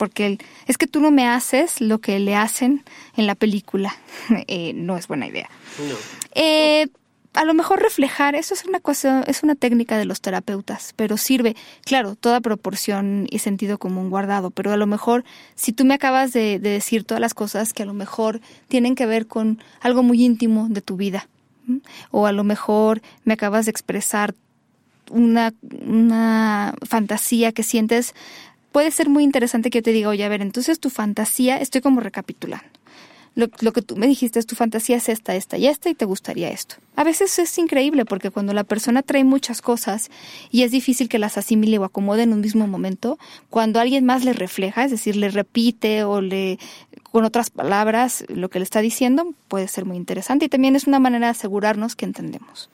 [0.00, 2.84] porque es que tú no me haces lo que le hacen
[3.16, 3.94] en la película.
[4.46, 5.50] Eh, no es buena idea.
[6.34, 6.88] Eh,
[7.34, 11.16] a lo mejor reflejar, eso es una cosa, es una técnica de los terapeutas, pero
[11.16, 11.54] sirve,
[11.84, 15.24] claro, toda proporción y sentido común guardado, pero a lo mejor
[15.54, 19.06] si tú me acabas de, decir todas las cosas que a lo mejor tienen que
[19.06, 21.28] ver con algo muy íntimo de tu vida,
[22.10, 24.34] o a lo mejor me acabas de expresar
[25.10, 25.52] una,
[25.84, 28.14] una fantasía que sientes
[28.72, 31.80] puede ser muy interesante que yo te diga, oye, a ver, entonces tu fantasía, estoy
[31.80, 32.69] como recapitulando.
[33.34, 35.94] Lo, lo, que tú me dijiste es tu fantasía es esta, esta y esta y
[35.94, 36.76] te gustaría esto.
[36.96, 40.10] A veces es increíble porque cuando la persona trae muchas cosas
[40.50, 43.18] y es difícil que las asimile o acomode en un mismo momento,
[43.48, 46.58] cuando alguien más le refleja, es decir, le repite o le
[47.10, 50.86] con otras palabras lo que le está diciendo, puede ser muy interesante y también es
[50.86, 52.68] una manera de asegurarnos que entendemos.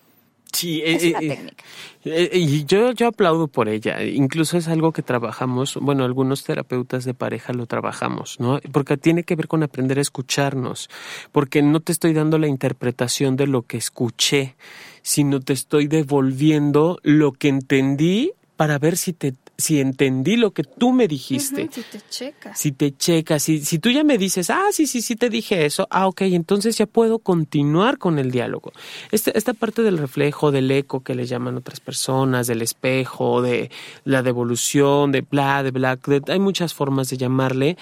[0.57, 1.65] Sí, es eh, eh, técnica.
[2.07, 4.03] Eh, y yo, yo aplaudo por ella.
[4.03, 8.59] Incluso es algo que trabajamos, bueno, algunos terapeutas de pareja lo trabajamos, ¿no?
[8.73, 10.89] Porque tiene que ver con aprender a escucharnos,
[11.31, 14.55] porque no te estoy dando la interpretación de lo que escuché,
[15.03, 20.63] sino te estoy devolviendo lo que entendí para ver si te si entendí lo que
[20.63, 21.69] tú me dijiste.
[21.73, 22.59] si te checas.
[22.59, 25.65] Si te checas, si, si tú ya me dices, ah, sí, sí, sí te dije
[25.65, 28.73] eso, ah, ok, entonces ya puedo continuar con el diálogo.
[29.11, 33.71] Esta, esta parte del reflejo, del eco que le llaman otras personas, del espejo, de
[34.05, 35.99] la devolución, de bla, de bla,
[36.29, 37.77] hay muchas formas de llamarle,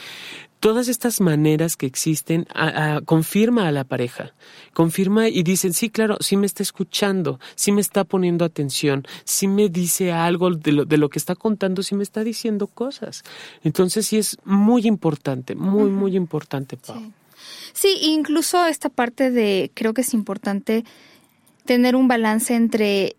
[0.64, 2.46] todas estas maneras que existen
[3.04, 4.32] confirma a la pareja,
[4.72, 9.46] confirma y dicen, sí, claro, sí me está escuchando, sí me está poniendo atención, sí
[9.46, 13.24] me dice algo de lo, de lo que está contando, sí me está diciendo cosas.
[13.62, 17.12] Entonces sí es muy importante, muy, muy importante, Pau.
[17.74, 20.86] sí, incluso esta parte de, creo que es importante
[21.66, 23.16] tener un balance entre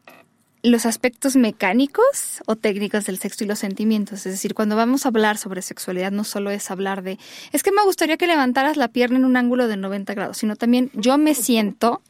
[0.66, 4.26] los aspectos mecánicos o técnicos del sexo y los sentimientos.
[4.26, 7.20] Es decir, cuando vamos a hablar sobre sexualidad, no solo es hablar de,
[7.52, 10.56] es que me gustaría que levantaras la pierna en un ángulo de 90 grados, sino
[10.56, 12.02] también yo me siento,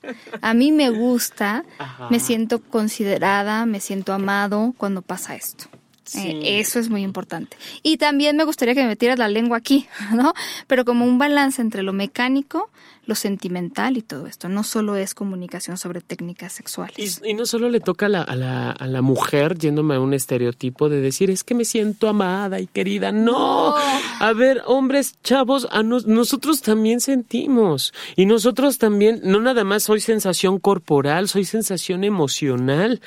[0.42, 1.66] a mí me gusta,
[2.10, 5.66] me siento considerada, me siento amado cuando pasa esto.
[6.14, 7.58] Eh, eso es muy importante.
[7.82, 10.34] Y también me gustaría que me metieras la lengua aquí, ¿no?
[10.68, 12.70] Pero como un balance entre lo mecánico,
[13.06, 14.50] lo sentimental y todo esto.
[14.50, 17.22] No solo es comunicación sobre técnicas sexuales.
[17.24, 20.14] Y, no solo le toca a la, a, la, a la, mujer, yéndome a un
[20.14, 23.12] estereotipo de decir, es que me siento amada y querida.
[23.12, 23.76] No.
[23.76, 27.94] A ver, hombres, chavos, a nosotros también sentimos.
[28.16, 33.02] Y nosotros también, no nada más soy sensación corporal, soy sensación emocional.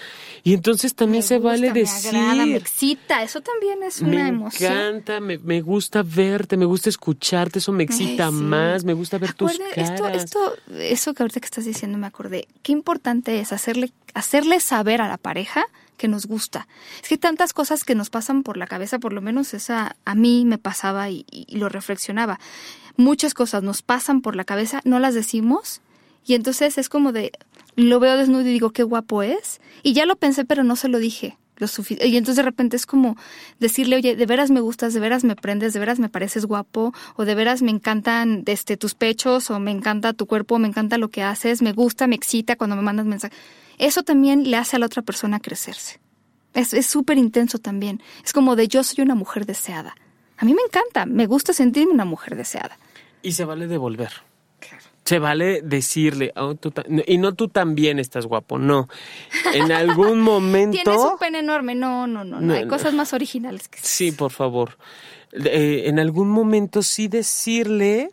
[0.44, 2.12] Y entonces también se vale decir.
[2.12, 2.56] Me agrada, me
[2.92, 3.22] excita.
[3.22, 4.72] Eso también es una emoción.
[4.72, 9.32] Me encanta, me, gusta verte, me gusta escucharte, eso me excita más, me gusta ver
[9.32, 12.48] tus caras esto, esto, eso que ahorita que estás diciendo me acordé.
[12.62, 15.66] Qué importante es hacerle, hacerle saber a la pareja
[15.98, 16.66] que nos gusta.
[17.02, 19.96] Es que hay tantas cosas que nos pasan por la cabeza, por lo menos esa
[20.04, 22.38] a mí me pasaba y, lo reflexionaba.
[22.96, 25.82] Muchas cosas nos pasan por la cabeza, no las decimos
[26.24, 27.32] y entonces es como de
[27.76, 30.88] lo veo desnudo y digo qué guapo es y ya lo pensé pero no se
[30.88, 31.38] lo dije
[32.00, 33.16] y entonces de repente es como
[33.58, 36.92] decirle, oye, de veras me gustas, de veras me prendes, de veras me pareces guapo,
[37.16, 40.98] o de veras me encantan este, tus pechos, o me encanta tu cuerpo, me encanta
[40.98, 43.38] lo que haces, me gusta, me excita cuando me mandas mensajes.
[43.78, 46.00] Eso también le hace a la otra persona crecerse.
[46.54, 48.02] Es súper intenso también.
[48.24, 49.94] Es como de yo soy una mujer deseada.
[50.38, 52.78] A mí me encanta, me gusta sentirme una mujer deseada.
[53.22, 54.27] Y se vale devolver
[55.08, 56.54] se vale decirle, oh,
[57.06, 58.90] y no tú también estás guapo, no.
[59.54, 60.76] En algún momento...
[60.84, 64.32] Tienes un pene enorme, no, no, no, no, hay cosas más originales que Sí, por
[64.32, 64.76] favor.
[65.32, 68.10] Eh, en algún momento sí decirle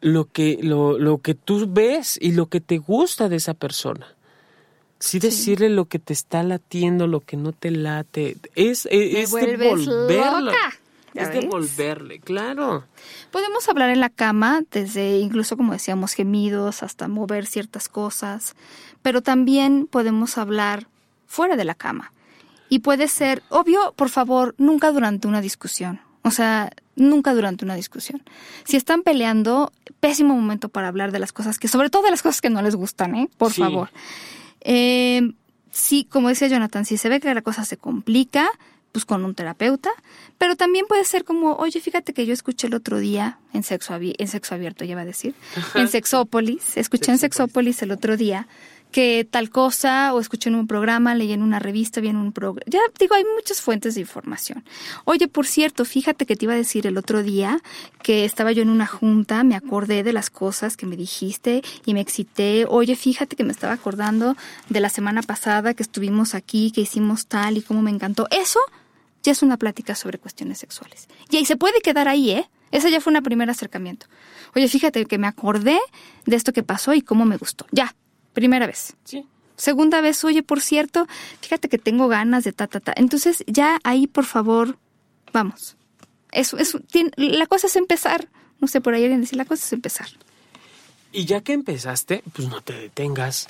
[0.00, 4.16] lo que, lo, lo que tú ves y lo que te gusta de esa persona.
[5.00, 8.38] Sí decirle lo que te está latiendo, lo que no te late.
[8.54, 10.52] Es, e, es, devolverlo.
[11.14, 12.84] Es devolverle, claro.
[13.30, 18.54] Podemos hablar en la cama, desde incluso como decíamos, gemidos, hasta mover ciertas cosas,
[19.02, 20.88] pero también podemos hablar
[21.26, 22.12] fuera de la cama.
[22.68, 26.00] Y puede ser, obvio, por favor, nunca durante una discusión.
[26.22, 28.22] O sea, nunca durante una discusión.
[28.64, 32.22] Si están peleando, pésimo momento para hablar de las cosas que, sobre todo de las
[32.22, 33.28] cosas que no les gustan, ¿eh?
[33.36, 33.90] Por favor.
[34.62, 35.32] Eh,
[35.70, 38.48] sí, como decía Jonathan, si se ve que la cosa se complica,
[38.94, 39.90] pues con un terapeuta,
[40.38, 43.92] pero también puede ser como, oye, fíjate que yo escuché el otro día en sexo,
[44.00, 45.34] en sexo abierto, ya va a decir,
[45.74, 48.46] en Sexópolis, escuché en Sexópolis el otro día
[48.92, 52.30] que tal cosa, o escuché en un programa, leí en una revista, vi en un
[52.30, 52.62] programa.
[52.68, 54.62] Ya digo, hay muchas fuentes de información.
[55.04, 57.60] Oye, por cierto, fíjate que te iba a decir el otro día
[58.04, 61.94] que estaba yo en una junta, me acordé de las cosas que me dijiste y
[61.94, 62.66] me excité.
[62.68, 64.36] Oye, fíjate que me estaba acordando
[64.68, 68.28] de la semana pasada que estuvimos aquí, que hicimos tal y cómo me encantó.
[68.30, 68.60] Eso
[69.24, 71.08] ya es una plática sobre cuestiones sexuales.
[71.30, 72.48] Y ahí se puede quedar ahí, ¿eh?
[72.70, 74.06] Ese ya fue un primer acercamiento.
[74.54, 75.78] Oye, fíjate que me acordé
[76.26, 77.66] de esto que pasó y cómo me gustó.
[77.72, 77.94] Ya,
[78.34, 78.94] Primera vez.
[79.04, 79.24] Sí.
[79.56, 81.06] Segunda vez, oye, por cierto,
[81.40, 82.92] fíjate que tengo ganas de ta, ta, ta.
[82.96, 84.76] Entonces, ya ahí, por favor,
[85.32, 85.76] vamos.
[86.32, 86.80] Eso, eso,
[87.16, 88.28] la cosa es empezar.
[88.60, 90.08] No sé, por ahí alguien decir, la cosa es empezar.
[91.12, 93.46] Y ya que empezaste, pues no te detengas.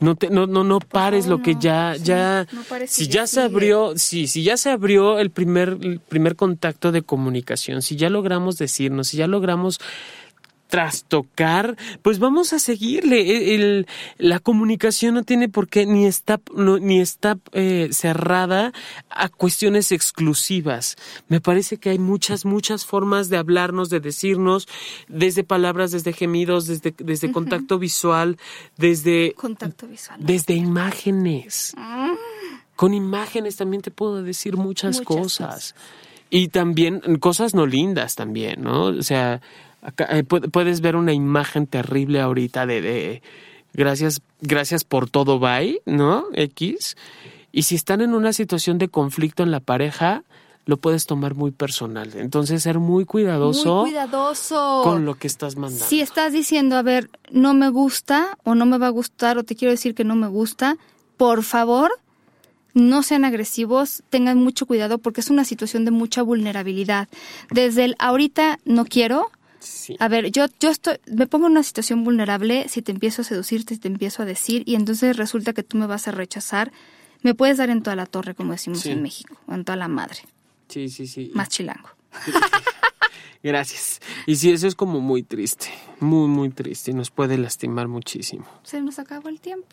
[0.00, 2.46] No te, no, no, no pares lo que ya, ya,
[2.86, 7.02] si ya se abrió, sí, si ya se abrió el primer, el primer contacto de
[7.02, 9.80] comunicación, si ya logramos decirnos, si ya logramos
[10.68, 13.20] trastocar, pues vamos a seguirle.
[13.20, 13.86] E, el,
[14.18, 18.72] la comunicación no tiene por qué ni está, ni está eh, cerrada
[19.10, 20.96] a cuestiones exclusivas.
[21.28, 24.68] Me parece que hay muchas, muchas formas de hablarnos, de decirnos,
[25.08, 28.38] desde palabras, desde gemidos, desde, desde contacto visual,
[28.76, 29.32] desde...
[29.34, 30.18] Contacto visual.
[30.20, 31.74] Desde imágenes.
[31.76, 32.14] Mm.
[32.76, 35.74] Con imágenes también te puedo decir muchas, cosas.
[36.30, 38.84] Y también cosas no lindas también, ¿no?
[38.84, 39.40] O sea,
[40.10, 43.22] eh, puedes ver una imagen terrible ahorita de, de
[43.72, 46.26] gracias, gracias por todo, bye, ¿no?
[46.34, 46.96] X.
[47.52, 50.24] Y si están en una situación de conflicto en la pareja,
[50.68, 52.10] lo puedes tomar muy personal.
[52.16, 55.86] Entonces, ser muy cuidadoso, muy cuidadoso con lo que estás mandando.
[55.86, 59.44] Si estás diciendo, a ver, no me gusta o no me va a gustar o
[59.44, 60.76] te quiero decir que no me gusta,
[61.16, 61.90] por favor,
[62.78, 67.08] no sean agresivos, tengan mucho cuidado porque es una situación de mucha vulnerabilidad.
[67.50, 69.30] Desde el ahorita no quiero
[69.98, 73.24] a ver, yo, yo estoy, me pongo en una situación vulnerable si te empiezo a
[73.24, 76.72] seducir, si te empiezo a decir, y entonces resulta que tú me vas a rechazar.
[77.22, 79.88] Me puedes dar en toda la torre, como decimos en México, o en toda la
[79.88, 80.20] madre.
[80.68, 81.32] Sí, sí, sí.
[81.34, 81.88] Más chilango.
[83.42, 84.00] Gracias.
[84.26, 85.68] Y sí, eso es como muy triste,
[86.00, 88.46] muy, muy triste nos puede lastimar muchísimo.
[88.62, 89.66] Se nos acabó el tiempo.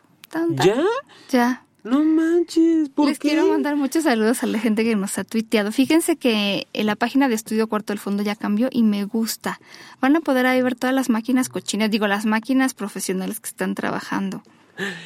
[0.49, 0.83] ¿Ya?
[1.29, 1.65] Ya.
[1.85, 5.71] No manches, ¿por Les quiero mandar muchos saludos a la gente que nos ha tuiteado.
[5.71, 9.59] Fíjense que en la página de Estudio Cuarto del Fondo ya cambió y me gusta.
[10.01, 13.75] Van a poder ahí ver todas las máquinas cochinas, digo, las máquinas profesionales que están
[13.75, 14.41] trabajando.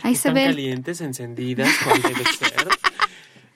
[0.03, 0.45] Ahí se ven.
[0.51, 2.69] calientes, encendidas, cuando debe ser.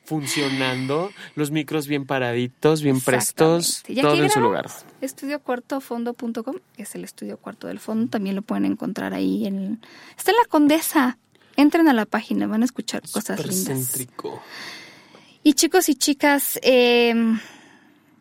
[0.04, 4.70] funcionando, los micros bien paraditos, bien prestos, todo en su lugar.
[5.00, 9.80] Estudiocuartofondo.com, que es el estudio cuarto del fondo, también lo pueden encontrar ahí en...
[10.18, 11.18] Está en la Condesa,
[11.56, 14.08] Entren a la página, van a escuchar cosas lindas.
[15.44, 17.14] Y chicos y chicas, eh,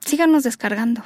[0.01, 1.05] síganos descargando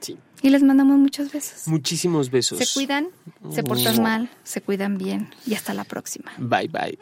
[0.00, 0.18] Sí.
[0.42, 1.66] Y les mandamos muchos besos.
[1.66, 2.58] Muchísimos besos.
[2.58, 3.08] Se cuidan,
[3.50, 6.32] se portan mal, se cuidan bien y hasta la próxima.
[6.38, 6.98] Bye bye.